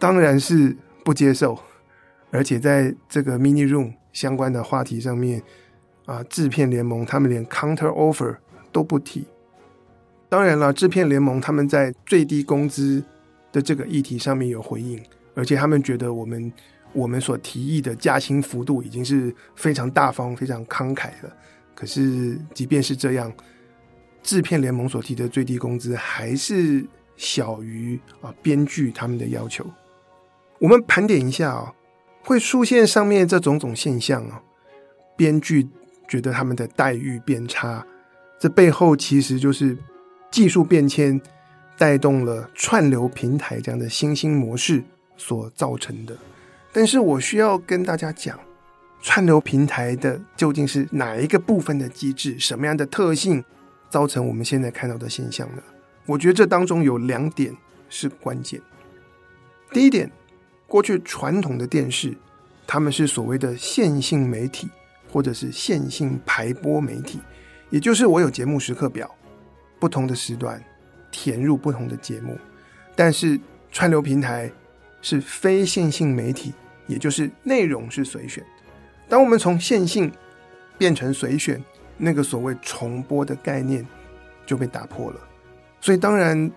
[0.00, 1.56] 当然是不接受。
[2.32, 5.40] 而且在这个 Mini Room 相关的话题上面，
[6.04, 8.38] 啊，制片联盟他们连 counter offer
[8.72, 9.24] 都不提。
[10.28, 13.04] 当然了，制片联盟他们在最低工资
[13.52, 15.02] 的这个议题上面有回应，
[15.34, 16.52] 而且他们觉得我们
[16.92, 21.36] 我们所提议的加薪幅度已经是非常大方、非常慷慨了。
[21.74, 23.32] 可是，即便是这样，
[24.22, 26.86] 制片联盟所提的最低工资还是
[27.16, 29.64] 小于啊编剧他们的要求。
[30.58, 31.72] 我们盘点一下啊，
[32.22, 34.42] 会出现上面这种种现象啊，
[35.16, 35.66] 编剧
[36.06, 37.86] 觉得他们的待遇变差，
[38.38, 39.76] 这背后其实就是
[40.30, 41.20] 技术变迁。
[41.80, 44.84] 带动了串流平台这样的新兴模式
[45.16, 46.14] 所造成的，
[46.74, 48.38] 但是我需要跟大家讲，
[49.00, 53.42] 串流平台的究竟是哪一个部分的机制，什么样的特性
[53.88, 55.62] 造成我们现在看到的现象呢？
[56.04, 57.56] 我觉得这当中有两点
[57.88, 58.60] 是关键。
[59.72, 60.12] 第一点，
[60.66, 62.14] 过去传统的电视，
[62.66, 64.68] 他们是所谓的线性媒体
[65.10, 67.20] 或者是线性排播媒体，
[67.70, 69.10] 也就是我有节目时刻表，
[69.78, 70.62] 不同的时段。
[71.10, 72.38] 填入不同的节目，
[72.94, 73.38] 但是
[73.72, 74.50] 串流平台
[75.02, 76.52] 是非线性媒体，
[76.86, 78.44] 也就是内容是随选。
[79.08, 80.10] 当我们从线性
[80.78, 81.62] 变成随选，
[81.96, 83.86] 那个所谓重播的概念
[84.46, 85.20] 就被打破了。
[85.80, 86.50] 所以，当然，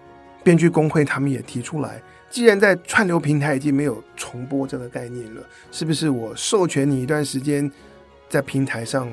[0.44, 7.72] 编剧工会他们也提出来，既然在串流平台已经没有重播这个概念了，是不是我授权你一段时间
[8.30, 9.08] 在平台上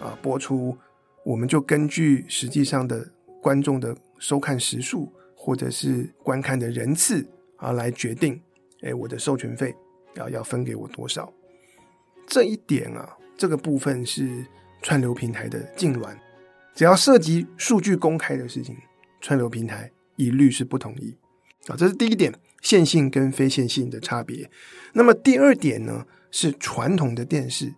[0.00, 0.76] 啊播出，
[1.24, 3.06] 我们就根据实际上的
[3.42, 3.96] 观众的。
[4.18, 7.26] 收看时数或者是观看的人次
[7.56, 8.40] 啊，来决定，
[8.82, 9.74] 哎，我的授权费
[10.14, 11.32] 要要分给我多少？
[12.26, 14.44] 这一点啊，这个部分是
[14.82, 16.16] 串流平台的痉挛，
[16.74, 18.76] 只要涉及数据公开的事情，
[19.20, 21.16] 串流平台一律是不同意
[21.66, 21.76] 啊。
[21.76, 24.50] 这是第一点，线性跟非线性的差别。
[24.92, 27.72] 那么第二点呢，是传统的电视。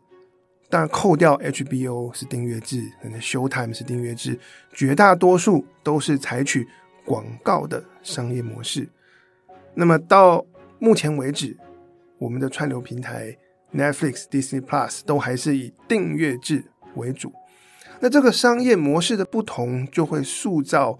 [0.71, 4.39] 当然，扣掉 HBO 是订阅制，可能 Showtime 是订阅制，
[4.73, 6.67] 绝大多数都是采取
[7.05, 8.89] 广告的商业模式。
[9.75, 10.47] 那么到
[10.79, 11.57] 目前为止，
[12.19, 13.37] 我们的串流平台
[13.75, 17.33] Netflix、Disney Plus 都还是以订阅制为主。
[17.99, 20.99] 那这个商业模式的不同，就会塑造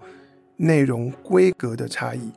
[0.57, 2.31] 内容规格的差异。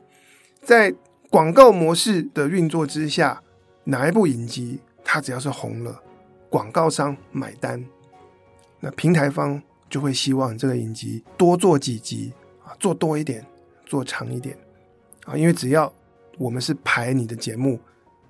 [0.61, 0.93] 在
[1.29, 3.43] 广告模式的运作之下，
[3.83, 6.01] 哪一部影集它只要是红了，
[6.55, 7.83] 广告商买单，
[8.79, 12.31] 那平台方就会希望这个影集多做几集
[12.63, 13.45] 啊，做多一点，
[13.85, 14.57] 做长一点
[15.25, 15.91] 啊，因为只要
[16.37, 17.77] 我们是排你的节目，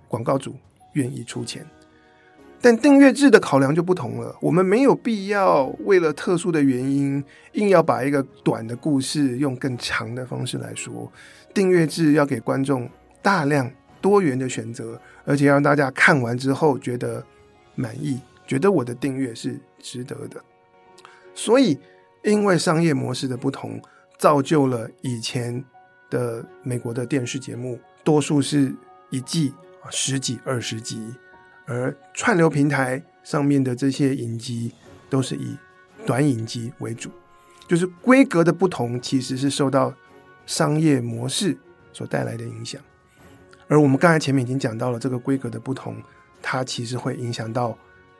[0.07, 0.55] 广告主
[0.93, 1.63] 愿意出钱。
[2.59, 11.11] 但订阅制的考量就不同了，我们没有必要为了特殊的原因，硬要把一个短的故事用更长的方式来说。
[11.53, 12.89] 订阅制要给观众
[13.21, 17.23] 大量多元的选择，而且让大家看完之后觉得。
[17.75, 20.41] 满意，觉得我的订阅是值得的，
[21.33, 21.77] 所以
[22.23, 23.81] 因为商业模式的不同，
[24.17, 25.63] 造就了以前
[26.09, 28.73] 的美国的电视节目多数是
[29.09, 29.53] 一季
[29.89, 31.13] 十几二十集，
[31.65, 34.71] 而串流平台上面的这些影集
[35.09, 35.57] 都是以
[36.05, 37.09] 短影集为主，
[37.67, 39.93] 就是规格的不同，其实是受到
[40.45, 41.57] 商业模式
[41.91, 42.81] 所带来的影响，
[43.67, 45.95] 而我们刚才前面已经讲到了这个规格的不同。
[46.41, 47.77] 它其实会影响到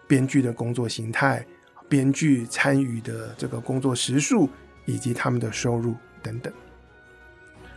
[0.08, 1.46] 编剧的工作形态、
[1.88, 4.50] 编剧参与的这个工作时数
[4.86, 6.52] 以及他们的收入等等。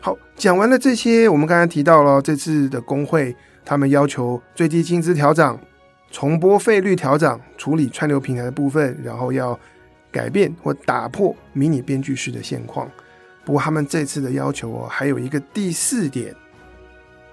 [0.00, 5.60] 好，讲完了这些，我们刚才提到了这次的工会，他们要求最低薪资调涨、
[6.10, 9.58] 重播费率调涨、处理串流平台的部分，然后要
[10.12, 12.90] 改变或打破迷你编剧室的现况。
[13.44, 16.34] 不过，他们这次的要求哦，还有一个第四点，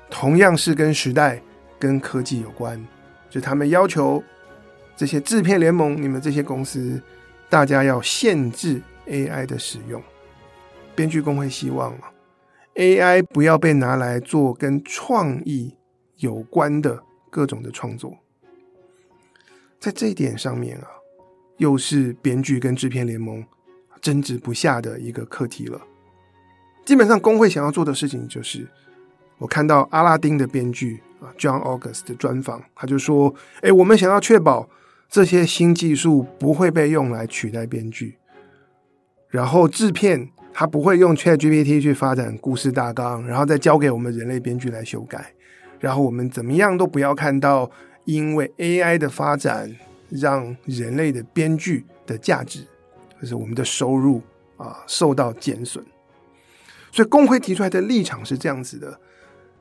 [0.10, 1.42] 同样是跟时代、
[1.78, 2.84] 跟科技有关，
[3.36, 4.24] 就他们要求
[4.96, 7.02] 这些制片联盟，你们这些公司，
[7.50, 10.02] 大家要限制 AI 的使用。
[10.96, 12.14] 编剧工会希望啊。
[12.76, 15.76] AI 不要被拿来做跟创意
[16.20, 18.18] 有关的各种的创作，
[19.82, 20.88] 在这一点上面啊，
[21.58, 23.44] 又是编剧跟制片联盟
[24.00, 25.82] 争执不下的一个课题了。
[26.86, 28.66] 基本上，工会想要做的事情就是，
[29.40, 31.04] 我看到阿拉丁的编剧
[31.38, 34.70] ，John August 的专访，他就说：“哎，我们想要确保
[35.10, 38.18] 这些新技术不会被用来取代编剧，
[39.30, 45.34] 然后制片。”他不会用 ChatGPT 去发展故事大纲，然后再交给我们人类编剧来修改。
[45.82, 47.70] 然后我们怎么样都不要看到，
[48.06, 49.70] 因为 AI 的发展
[50.08, 52.66] 让人类的编剧的价值，
[53.20, 54.22] 就是我们的收入
[54.56, 55.86] 啊受到减损。
[56.94, 58.98] 所以工会提出来的立场是这样子的：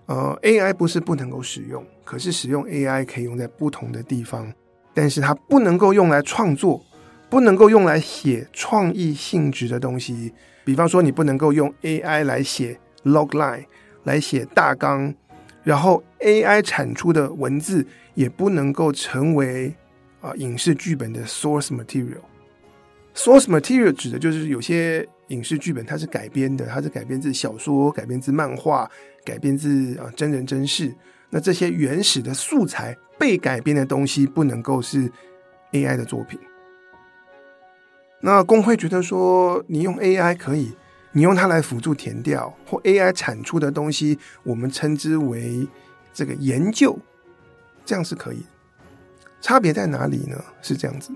[0.07, 4.53] 呃，AI 不是不能够使用，可是使用 AI 可以用在不同的地方，
[4.93, 6.85] 但是它不能够用来创作，
[7.31, 10.33] 不能够用来写创意性质的东西。
[10.65, 13.65] 比方说，你不能够用 AI 来写 logline，
[14.05, 15.15] 来写大纲，
[15.63, 19.75] 然后 AI 产出的文字也不能够成为
[20.21, 22.21] 啊影视剧本的 source material。
[23.15, 28.91] Source material 指的就是有些影视剧本它是改编的，它是改编自小说、改编自漫画、
[29.25, 30.95] 改编自啊真人真事。
[31.31, 35.11] 那这些原始的素材被改编的东西不能够是
[35.73, 36.39] AI 的作品。
[38.21, 40.73] 那工会觉得说，你用 AI 可以，
[41.13, 45.67] 你用它来辅助填掉或 AI 产出的东西，我们称之为
[46.13, 46.99] 这个研究，
[47.85, 48.45] 这样是可以。
[49.41, 50.43] 差别在哪里呢？
[50.63, 51.11] 是这样子：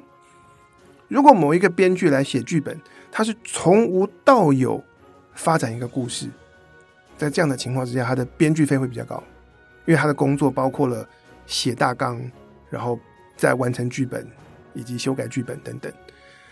[1.08, 2.78] 如果某一个编剧来写剧本，
[3.10, 4.82] 他是从无到有
[5.34, 6.28] 发展一个故事，
[7.16, 9.22] 在这样的情况之下，他的编剧费会比较高，
[9.86, 11.08] 因为他的工作包括了
[11.46, 12.20] 写大纲，
[12.70, 12.98] 然后
[13.36, 14.26] 再完成剧本
[14.74, 15.90] 以及修改剧本等等。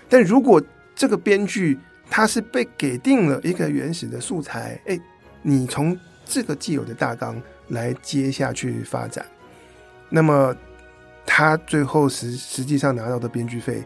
[0.08, 0.62] 但如果
[0.94, 4.98] 这个编剧他是被给定了一个原始的素材，哎，
[5.42, 9.26] 你从这个既有的大纲来接下去发展，
[10.08, 10.56] 那么
[11.26, 13.84] 他最后实实际上拿到的编剧费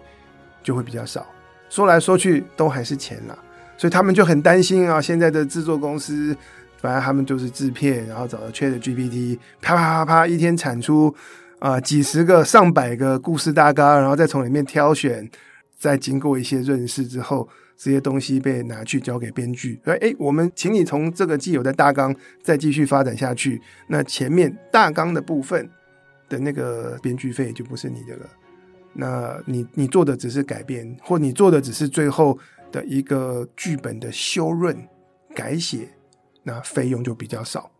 [0.62, 1.26] 就会比较少。
[1.68, 3.38] 说来说去都还是钱啦，
[3.76, 5.00] 所以他们就很担心啊。
[5.00, 6.36] 现在的制作公司，
[6.78, 11.14] 反正他们就是制片，然后找了 ChatGPT，啪啪啪啪，一天产出
[11.58, 15.30] 啊几十个、上百个故事大纲，然后再从里面挑选。
[15.78, 19.80] 再经过一些润饰之后，这些东西被拿去交给编剧。
[19.86, 23.58] 哎哎，我们请你从这个既有的大纲再继续发展下去。
[23.86, 25.66] 那前面大纲的部分
[26.28, 28.26] 的那个编剧费就不是你的了。
[28.92, 32.38] 那你你做的只是改编，或你做的只是最后
[32.72, 34.76] 的一个剧本的修润
[35.34, 35.88] 改写，
[36.42, 37.70] 那费用就比较少。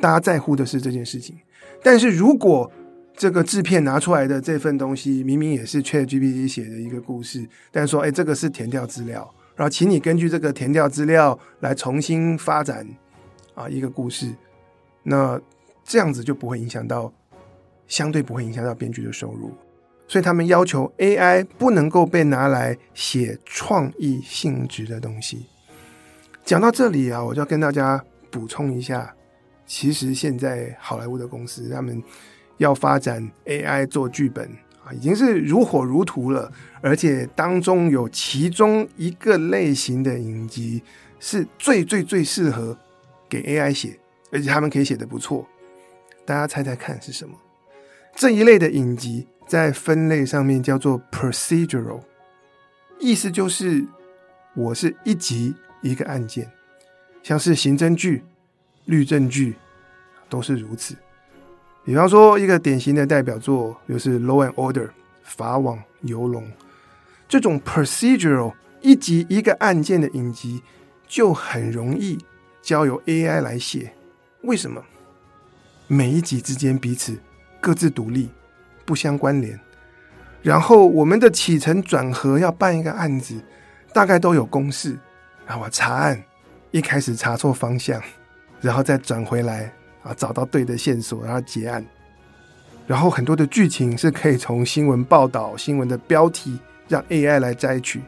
[0.00, 1.36] 大家在乎的是这件事情。
[1.82, 2.70] 但是如果
[3.14, 12.86] 这个制片拿出来的这份东西，明明也是 ChatGPT 写的一个故事，但说，哎，这个是填调资料，然后请你根据这个填调资料来重新发展
[13.54, 14.32] 啊一个故事，
[15.02, 15.38] 那
[15.84, 17.12] 这样子就不会影响到，
[17.86, 19.52] 相对不会影响到编剧的收入，
[20.12, 25.46] 所以他们要求 AI 不能够被拿来写创意性质的东西。
[26.44, 29.14] 讲到这里啊，我就要跟大家补充一下，
[29.66, 32.02] 其实现在好莱坞的公司他们。
[32.58, 34.46] 要发展 AI 做剧本
[34.84, 36.52] 啊，已经是如火如荼了。
[36.80, 40.80] 而且当中有其中一个类型的影集
[41.18, 42.76] 是最最最适合
[43.28, 43.98] 给 AI 写，
[44.30, 45.44] 而且他们可以写得不错。
[46.24, 47.34] 大家猜猜看是什么？
[48.14, 52.00] 这一类的影集在分类上面叫做 procedural，
[52.98, 53.84] 意思就是
[54.54, 56.50] 我是一集一个案件，
[57.22, 58.24] 像是刑侦剧、
[58.86, 59.54] 律政剧
[60.30, 60.96] 都是如此。
[61.84, 64.86] 比方说，一个典型的代表作就是《Law and Order》
[65.22, 66.50] 法网游龙
[67.28, 70.62] 这种 procedural 一集一个案件的影集，
[71.06, 72.16] 就很容易
[72.62, 73.92] 交由 AI 来写。
[74.44, 74.82] 为什么？
[75.88, 77.18] 每一集之间彼此
[77.60, 78.30] 各自独立，
[78.84, 79.58] 不相关联。
[80.42, 83.34] 然后我们的起承转合要办一个案子，
[83.92, 84.98] 大概都有公式。
[85.46, 86.22] 然后我查案，
[86.70, 88.00] 一开始查错方向，
[88.60, 89.72] 然后再转回来。
[90.02, 91.86] 啊，找到对的线索，然后结案。
[92.88, 96.58] 然后很多的剧情是可以从新闻报道、新闻的标题
[96.88, 98.02] 让 AI 来摘取。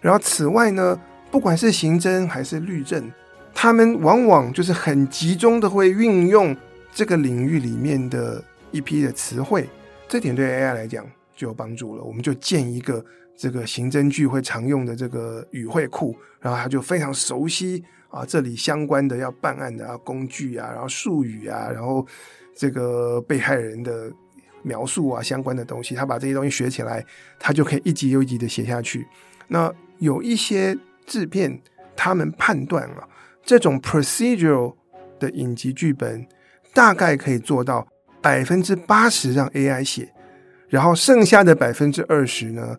[0.00, 0.96] 然后此外呢，
[1.28, 3.10] 不管是刑侦还是律政，
[3.52, 6.56] 他们往往就是很集中的会运用
[6.94, 8.40] 这个领域里面的
[8.70, 9.68] 一批的词汇，
[10.08, 11.04] 这点对 AI 来讲
[11.34, 12.02] 就有帮助了。
[12.02, 13.04] 我们就建一个
[13.36, 22.06] 这个刑侦剧会常用的这个语汇库，然后他就非常熟悉啊，这里相关的要办案的啊工具啊，然后术语啊，然后
[22.54, 24.10] 这个被害人的
[24.62, 27.04] 描述啊相关的东西，他把这些东西学起来，
[27.38, 29.06] 他就可以一集又一集的写下去。
[29.48, 31.60] 那有一些制片，
[31.94, 33.08] 他们判断啊，
[33.44, 34.74] 这种 procedural
[35.18, 36.26] 的影集剧本
[36.72, 37.86] 大概可以做到
[38.26, 40.12] 百分之八十让 AI 写，
[40.68, 42.76] 然后剩下的百分之二十呢，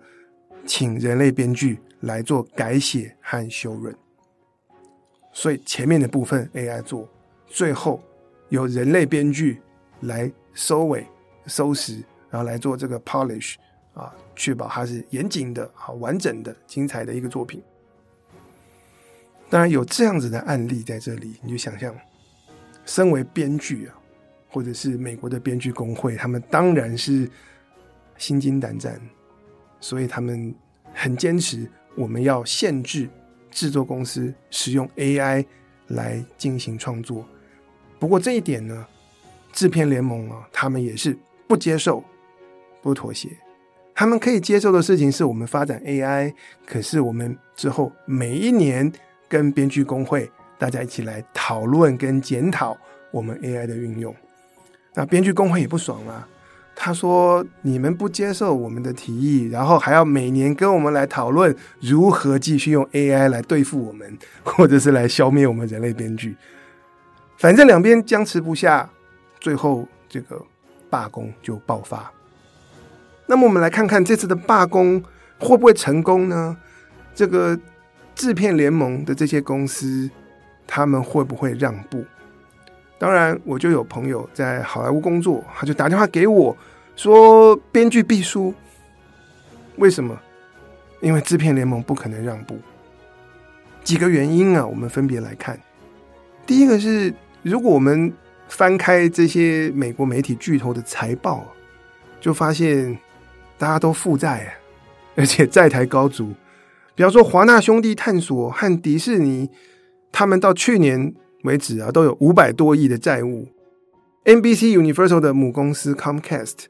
[0.65, 3.95] 请人类编剧来做改写和修润。
[5.31, 7.07] 所以前面的部分 AI 做，
[7.45, 8.03] 最后
[8.49, 9.61] 由人类编剧
[10.01, 11.07] 来收尾、
[11.45, 13.55] 收拾，然后来做这个 polish。
[13.93, 17.63] 啊，确保它是严谨的、好完整的、精彩的一个作品。
[19.49, 21.95] 当然有这样子的案例在这里，你就想象，
[22.85, 23.96] 身为编剧啊，
[24.57, 27.29] 或者是美国的编剧工会，他们当然是
[28.17, 28.99] 心惊胆战，
[29.79, 30.51] 所以他们
[30.95, 33.07] 很坚持，我们要限制
[33.51, 35.45] 制作公司使用 AI
[35.89, 37.23] 来进行创作。
[37.99, 38.83] 不过这一点呢，
[39.53, 41.15] 制片联盟啊，他们也是
[41.47, 42.03] 不接受、
[42.81, 43.29] 不妥协。
[43.93, 46.33] 他们可以接受的事情是我们发展 AI，
[46.65, 48.91] 可是我们之后每一年
[49.29, 50.27] 跟编剧工会
[50.57, 52.75] 大家一起来讨论跟检讨
[53.11, 54.15] 我们 AI 的运用。
[54.97, 56.27] 那编剧工会也不爽啊，
[56.75, 66.35] 他说你们不接受我们的提议，然后还要每年跟我们来讨论如何继续用 AI 来对付我们，或者是来消灭我们人类编剧。
[67.37, 68.89] 反正两边僵持不下，
[69.39, 70.43] 最后这个
[70.89, 72.11] 罢工就爆发。
[73.27, 74.99] 那么我们来看看这次的罢工
[75.37, 76.57] 会不会成功呢？
[77.13, 77.55] 这个
[78.15, 80.09] 制片联盟的这些公司，
[80.65, 82.03] 他们会不会让步？
[82.97, 86.55] 当然，我就有朋友在好莱坞工作，他就打电话给我
[86.95, 88.53] 说，编剧必输。
[89.77, 90.19] 为什么？
[91.01, 92.57] 因为制片联盟不可能让步。
[93.83, 95.59] 几个原因啊，我们分别来看。
[96.45, 98.11] 第一个是，如果我们
[98.47, 101.45] 翻开这些美国媒体巨头的财报，
[102.19, 102.97] 就发现。
[103.59, 104.53] 大家都负债，
[105.15, 106.31] 而且债台高筑。
[106.93, 109.49] 比方说，华纳兄弟探索和迪士尼，
[110.11, 111.11] 他们到去年
[111.43, 113.47] 为止啊，都有五百多亿的债务。
[114.25, 116.65] NBC Universal 的母公司 Comcast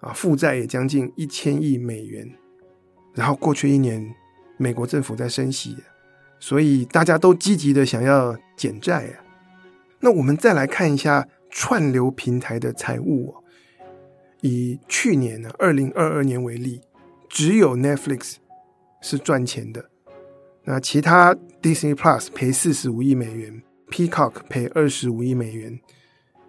[0.00, 2.30] 啊，负债也将近一千亿美元。
[3.12, 4.14] 然后过去一年，
[4.56, 5.76] 美国政府在升息，
[6.40, 9.20] 所以大家都积极的想要减债啊。
[10.00, 13.34] 那我们再来看一下串流平台的财务。
[14.40, 16.80] 以去年呢，二零二二年为例，
[17.30, 18.34] 只有 Netflix
[19.00, 19.88] 是赚钱的，
[20.64, 25.78] 那其他 Disney Plus 赔四十五亿美元，Peacock 赔二十五亿美元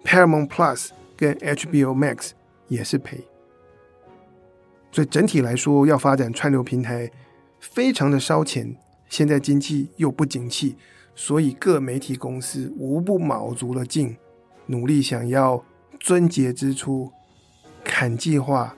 [0.03, 2.31] ，Paramount Plus 跟 HBO Max
[2.67, 3.25] 也是赔。
[4.91, 7.11] 所以整体来说，要发展串流平台
[7.59, 8.75] 非常的烧钱。
[9.07, 10.75] 现在经济又不景气，
[11.13, 14.17] 所以各媒体公司无不卯足了劲，
[14.67, 15.63] 努力想要
[15.99, 17.11] 撙节支出。
[17.83, 18.75] 砍计划、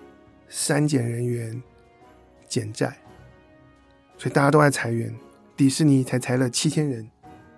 [0.49, 1.63] 删减人员、
[2.45, 2.97] 减债，
[4.17, 5.15] 所以大家都在裁员。
[5.55, 7.09] 迪士尼才裁了七千人。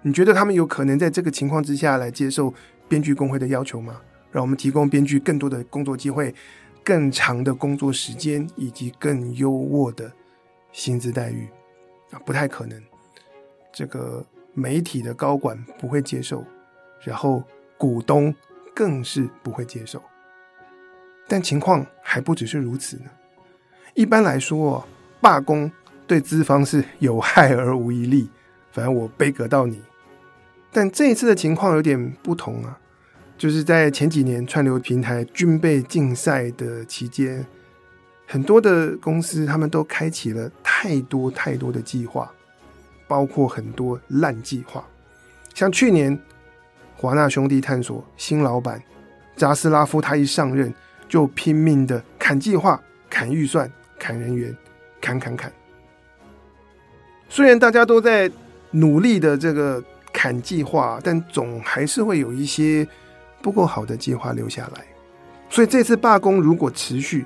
[0.02, 2.54] 你觉得他们有可能在这个情况之下来接受
[2.88, 4.00] 编剧工会的要求吗？
[4.32, 6.34] 让我们提供编剧更多的工作机会、
[6.84, 10.12] 更长的工作时间以及更优渥的
[10.72, 11.47] 薪资待遇
[12.12, 12.22] 啊？
[12.26, 12.82] 不太可能。
[13.74, 16.45] 这个媒体的高管不会接受，
[17.02, 17.43] 然后
[17.78, 18.34] 股东
[18.74, 20.02] 更是不会接受。
[21.28, 23.10] 但情况还不只是如此呢。
[23.95, 24.88] 一般来说，
[25.20, 25.72] 罢工
[26.08, 28.30] 对资方是有害而无一利，
[28.72, 29.82] 反正我杯葛到你。
[30.72, 32.78] 但这一次的情况有点不同啊，
[33.38, 37.46] 就是在前几年串流平台军备竞赛的期间，
[38.28, 42.32] 很多的公司他们都开启了太多太多的计划，
[43.08, 44.84] 包括很多烂计划。
[45.54, 46.18] 像去年
[46.96, 48.82] 华纳兄弟探索新老板
[49.36, 50.74] 扎斯拉夫，他一上任。
[51.10, 53.68] 就拼命的砍计划、砍预算、
[53.98, 54.56] 砍人员，
[55.02, 55.52] 砍砍砍。
[57.28, 58.32] 虽然大家都在
[58.70, 59.84] 努力的这个
[60.22, 62.86] 砍计划，但总还是会有一些
[63.42, 64.86] 不够好的计划留下来。
[65.50, 67.26] 所以这次罢工如果持续，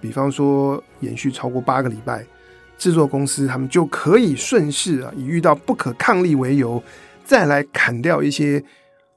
[0.00, 2.24] 比方说延续超过八个礼拜，
[2.78, 6.82] 制作公司他们就可以顺势啊，以遇到不可抗力为由，
[7.22, 8.64] 再来砍掉一些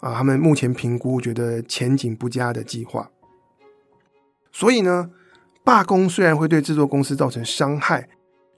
[0.01, 3.09] 啊，他们目前评估觉得前景不佳的计划。
[4.51, 5.09] 所以呢，
[5.63, 8.09] 罢工虽然会对制作公司造成伤害，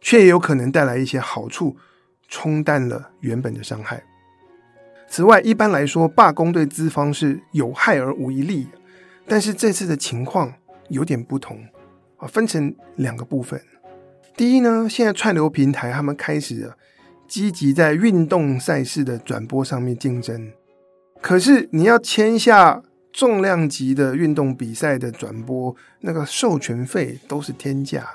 [0.01, 1.78] 却也有可能带来一些好处，
[2.28, 4.03] 冲淡了原本的伤害。
[5.08, 8.68] 此外，一般来说，罢工对资方是有害而无一利。
[9.26, 10.53] 但是这次的情况
[10.89, 11.60] 有点不同
[12.18, 13.62] 啊，分成两个部分。
[14.36, 16.72] 第一呢，现在串流平台他们开始
[17.28, 20.51] 积极在运动赛事的转播上面竞争，
[21.22, 22.82] 可是你要签下
[23.12, 28.08] 重量级的运动比赛的转播，那个授权费都是天价。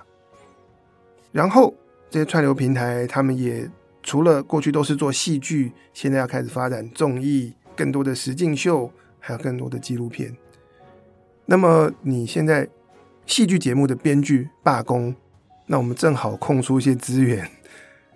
[1.33, 1.75] 然后
[2.09, 3.69] 这些串流平台他们也
[4.03, 10.37] 除了过去都是做戏剧，现在要开始发展综艺，更多的实境秀，还有更多的纪录片。
[11.47, 12.69] 那么你现在
[13.27, 15.15] 戏剧节目的编剧罢工，
[15.67, 17.49] 那我们正好空出一些资源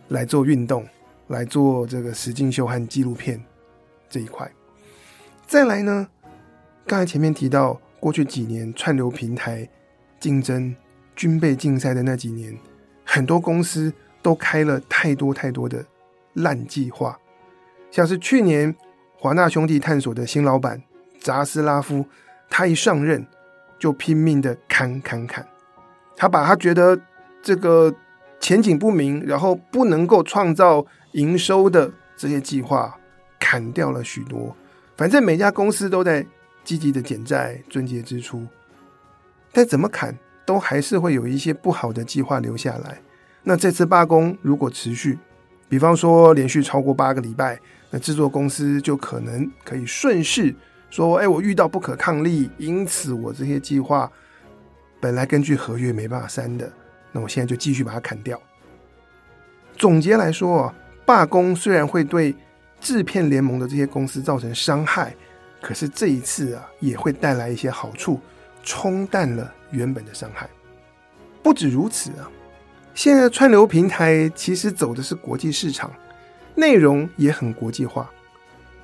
[0.08, 0.86] 来做运动，
[1.28, 3.40] 来做这个实境秀和纪录片
[4.08, 4.50] 这一块。
[5.46, 6.08] 再来呢，
[6.86, 9.68] 刚才前面提到过去几年串流平台
[10.18, 10.74] 竞争
[11.14, 12.56] 军备竞赛的那几年，
[13.04, 13.92] 很多公司
[14.26, 15.86] 都开了太多太多的
[16.32, 17.16] 烂计划，
[17.92, 18.74] 像是去年
[19.16, 20.82] 华纳兄弟探索的新老板
[21.20, 22.04] 扎斯拉夫。
[22.50, 23.24] 他一上任
[23.78, 25.46] 就拼命的砍砍砍，
[26.16, 26.98] 他把他觉得
[27.40, 27.94] 这个
[28.40, 32.98] 前景不明，然后不能够创造营收的这些计划
[33.38, 34.56] 砍掉了许多。
[34.96, 36.26] 反正每家公司都在
[36.64, 38.44] 积极的减债、撙节支出，
[39.52, 43.00] 但怎么砍都还是会有一些不好的计划留下来。
[43.48, 45.16] 那这次罢工如果持续，
[45.68, 47.56] 比方说连续超过八个礼拜，
[47.90, 50.52] 那制作公司就可能可以顺势。
[50.90, 54.10] 说，哎，我遇到不可抗力，因此我这些计划
[55.00, 56.68] 本来根据合约没办法删的，
[57.12, 58.36] 那我现在就继续把它砍掉。
[59.76, 60.74] 总结来说啊，
[61.04, 62.34] 罢工虽然会对
[62.80, 65.14] 制片联盟的这些公司造成伤害，
[65.62, 68.20] 可是这一次啊，也会带来一些好处，
[68.64, 70.50] 冲淡了原本的伤害。
[71.44, 72.28] 不止如此啊，
[72.96, 75.92] 现在串流平台其实走的是国际市场，
[76.54, 78.10] 内容也很国际化。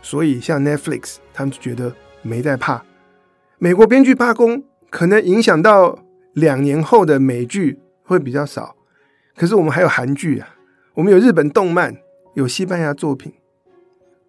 [0.03, 1.91] 所以，像 Netflix，他们就觉得
[2.21, 2.85] 没在怕。
[3.57, 5.99] 美国编剧罢工可能影响到
[6.35, 8.77] 两年后的美剧会比较少，
[9.35, 10.57] 可是我们还有韩剧啊，
[10.93, 11.97] 我们有日本动漫，
[12.35, 13.33] 有西班牙作品。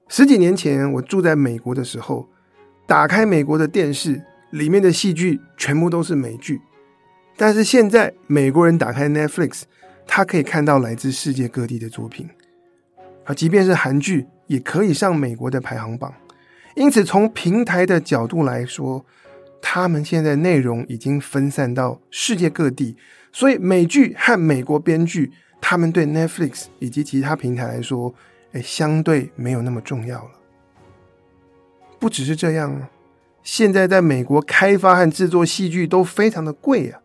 [0.07, 2.29] 十几年前我住在美国的时候，
[2.88, 6.61] 打开美国的电视，里面的戏剧全部都是美剧。
[7.38, 9.63] 但是现在美国人打开 Netflix，
[10.05, 12.29] 他可以看到来自世界各地的作品，
[13.25, 14.27] 而即便是韩剧。
[14.47, 16.13] 也可以上美国的排行榜，
[16.75, 19.03] 因此从平台的角度来说，
[19.61, 22.97] 他们现在内容已经分散到世界各地，
[23.31, 25.31] 所以美剧和美国编剧，
[25.61, 28.13] 他们对 Netflix 以及其他平台来说，
[28.51, 30.31] 诶，相对没有那么重要了。
[31.97, 32.89] 不只是这样，
[33.43, 36.99] 现在在美国开发和制作戏剧都非常的贵啊。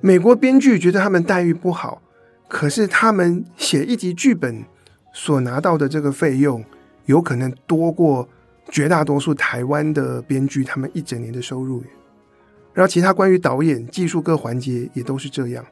[0.00, 2.00] 美国编剧觉得他们待遇不好，
[2.48, 4.64] 可是他们写一集剧本。
[5.12, 6.64] 所拿到的这个费用，
[7.06, 8.28] 有可能多过
[8.68, 11.82] 绝大多数台湾的编剧他们一整年的收入。
[12.72, 15.66] 然后其他关于导演、技术各环节也都是这样。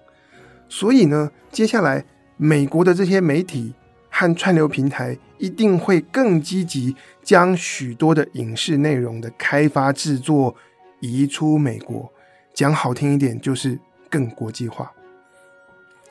[0.69, 2.05] 所以呢，接下来
[2.37, 3.73] 美国的这些媒体
[4.11, 10.53] 和串流平台一定会更积极，将许多的影视内容的开发制作
[10.99, 12.13] 移出美国。
[12.53, 13.79] 讲好听一点，就是
[14.11, 14.93] 更国际化。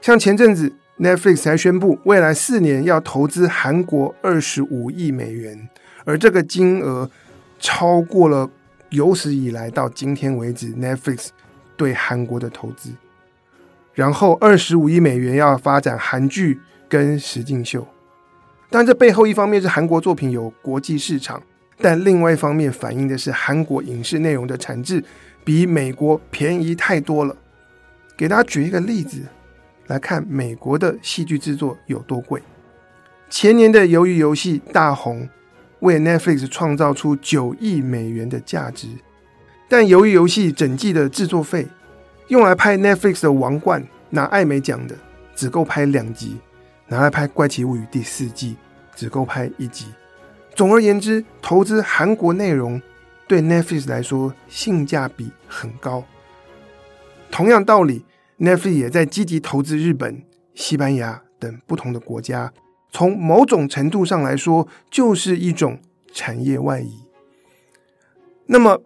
[0.02, 0.74] 像前阵子。
[1.00, 5.70] Netflix 还宣布，未来四年要投资韩国二十五亿美元，
[6.06, 7.08] 而这个金额
[7.60, 8.50] 超过了
[8.90, 11.28] 有史以来到今天为止 Netflix
[11.76, 12.90] 对韩国的投资。
[13.94, 17.88] 然后二十五亿美元要发展韩剧跟实境秀，
[18.72, 21.40] 但这背后一方面是韩国作品有国际市场，
[21.80, 25.04] 但另外一方面反映的是韩国影视内容的产值
[25.46, 27.38] 比美国便宜太多了。
[28.18, 29.22] 给大家举一个例子。
[29.86, 32.44] 来看美国的戏剧制作有多贵。
[33.30, 35.30] 前年的《鱿鱼游戏》大红，
[35.80, 38.90] 为 Netflix 创造出九亿美元的价值，
[39.70, 41.66] 但《鱿鱼游戏》整季的制作费，
[42.28, 44.96] 用来拍 Netflix 的《王冠》拿艾美奖的，
[45.36, 46.36] 只够拍两集；
[46.88, 48.58] 拿来拍《怪奇物语》第四季，
[48.94, 49.86] 只够拍一集。
[50.54, 52.82] 总而言之，投资韩国内容
[53.26, 56.04] 对 Netflix 来说性价比很高。
[57.32, 58.06] 同样道理。
[58.40, 60.22] Netflix 也在积极投资日本、
[60.54, 62.54] 西班牙等不同的国家，
[62.92, 65.80] 从某种程度上来说，就是一种
[66.14, 67.00] 产业外移。
[68.46, 68.80] 那么，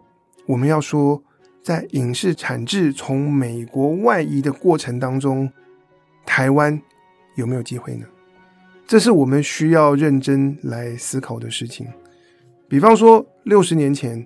[0.46, 1.22] 我们要说，
[1.62, 5.52] 在影视产制从美国外移的过程当中，
[6.26, 6.82] 台湾
[7.36, 8.06] 有没有机会呢？
[8.88, 11.86] 这是我们需要认真来思考的事情。
[12.70, 14.26] 比方说，六十年前，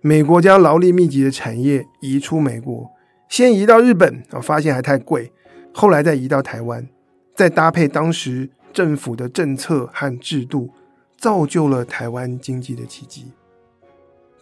[0.00, 2.90] 美国将劳力密集的产业移出美国。
[3.28, 5.32] 先移到日本啊，发现还太贵，
[5.72, 6.88] 后来再移到台湾，
[7.34, 10.70] 再搭配当时政府的政策和制度，
[11.18, 13.32] 造就了台湾经济的奇迹。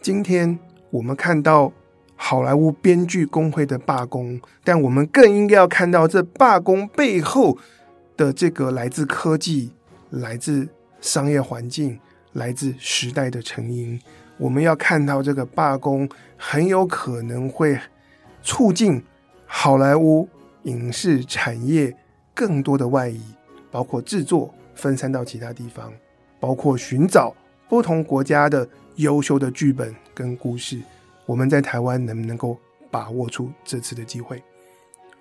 [0.01, 0.59] 今天
[0.91, 1.71] 我们看到
[2.15, 7.57] 好莱坞编剧工会的罢工，但我们更应该要看到这罢工背后
[8.15, 9.71] 的这个来自科技、
[10.09, 10.67] 来自
[11.01, 11.99] 商业环境、
[12.33, 13.99] 来自时代的成因。
[14.37, 16.07] 我们要看到这个罢工
[16.37, 17.79] 很有可能会
[18.43, 19.01] 促进
[19.47, 20.29] 好莱坞
[20.63, 21.95] 影视产业
[22.35, 23.19] 更多的外移，
[23.71, 25.91] 包括制作分散到其他地方，
[26.39, 27.33] 包括寻找
[27.67, 28.67] 不同国家的
[28.97, 30.79] 优秀的剧本跟故事。
[31.25, 32.57] 我们在台湾能不能够
[32.91, 34.43] 把握出这次的机会？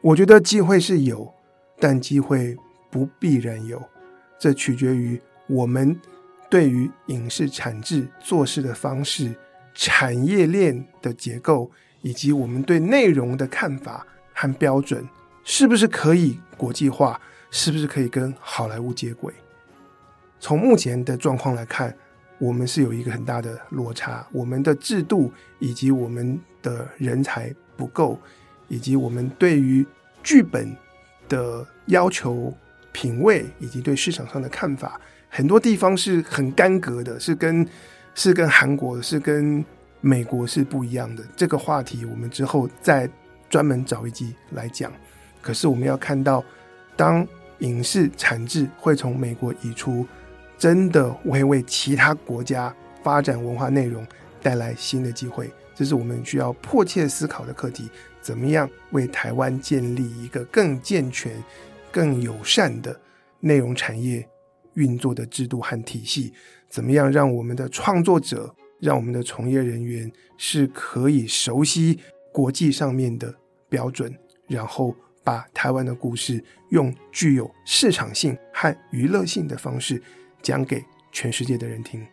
[0.01, 1.33] 我觉得机会是有，
[1.79, 2.57] 但机会
[2.91, 3.81] 不必然有，
[4.39, 5.99] 这取决于我们。
[6.51, 9.35] 对于影视产制做事的方式、
[9.75, 11.71] 产业链的结构，
[12.03, 15.09] 以及我们对内容的看法和标准，
[15.43, 17.19] 是不是可以国际化？
[17.51, 19.33] 是不是可以跟好莱坞接轨？
[20.41, 21.95] 从目前的状况来看，
[22.39, 24.27] 我们是有一个很大的落差。
[24.33, 28.19] 我们的制度以及我们的人才不够，
[28.69, 29.87] 以及我们对于
[30.23, 30.75] 剧本
[31.29, 32.51] 的要求、
[32.91, 34.99] 品味以及对市场上的看法。
[35.29, 37.69] 很多地方是很干戈的，是跟
[38.15, 39.63] 是跟韩国是跟
[40.03, 41.25] 美国是不一样的。
[41.35, 43.09] 这个话题我们之后再
[43.49, 44.93] 专门找一集来讲。
[45.41, 46.45] 可是我们要看到，
[46.95, 47.27] 当
[47.61, 50.07] 影视产制会从美国移出，
[50.59, 54.07] 真的会为其他国家发展文化内容
[54.43, 55.51] 带来新的机会。
[55.75, 57.89] 这是我们需要迫切思考的课题：
[58.21, 61.33] 怎么样为台湾建立一个更健全、
[61.91, 63.01] 更友善的
[63.41, 64.29] 内容产业？
[64.75, 66.33] 运作的制度和体系，
[66.71, 72.01] 怎么样让我们的创作者、让我们的从业人员是可以熟悉
[72.33, 73.33] 国际上面的
[73.69, 74.13] 标准，
[74.49, 80.03] 然后把台湾的故事用具有市场性和娱乐性的方式
[80.43, 82.05] 讲给全世界的人听。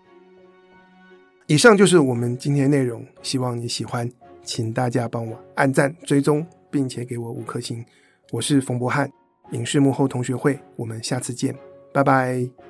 [1.47, 4.07] 以上就是我们今天的内容，希望你喜欢，
[4.43, 7.83] 请大家帮我按赞、追踪，并且给我五颗星。
[8.31, 9.11] 我是冯博翰，
[9.53, 11.55] 影视幕后同学会，我们下次见。
[11.91, 12.68] 拜拜。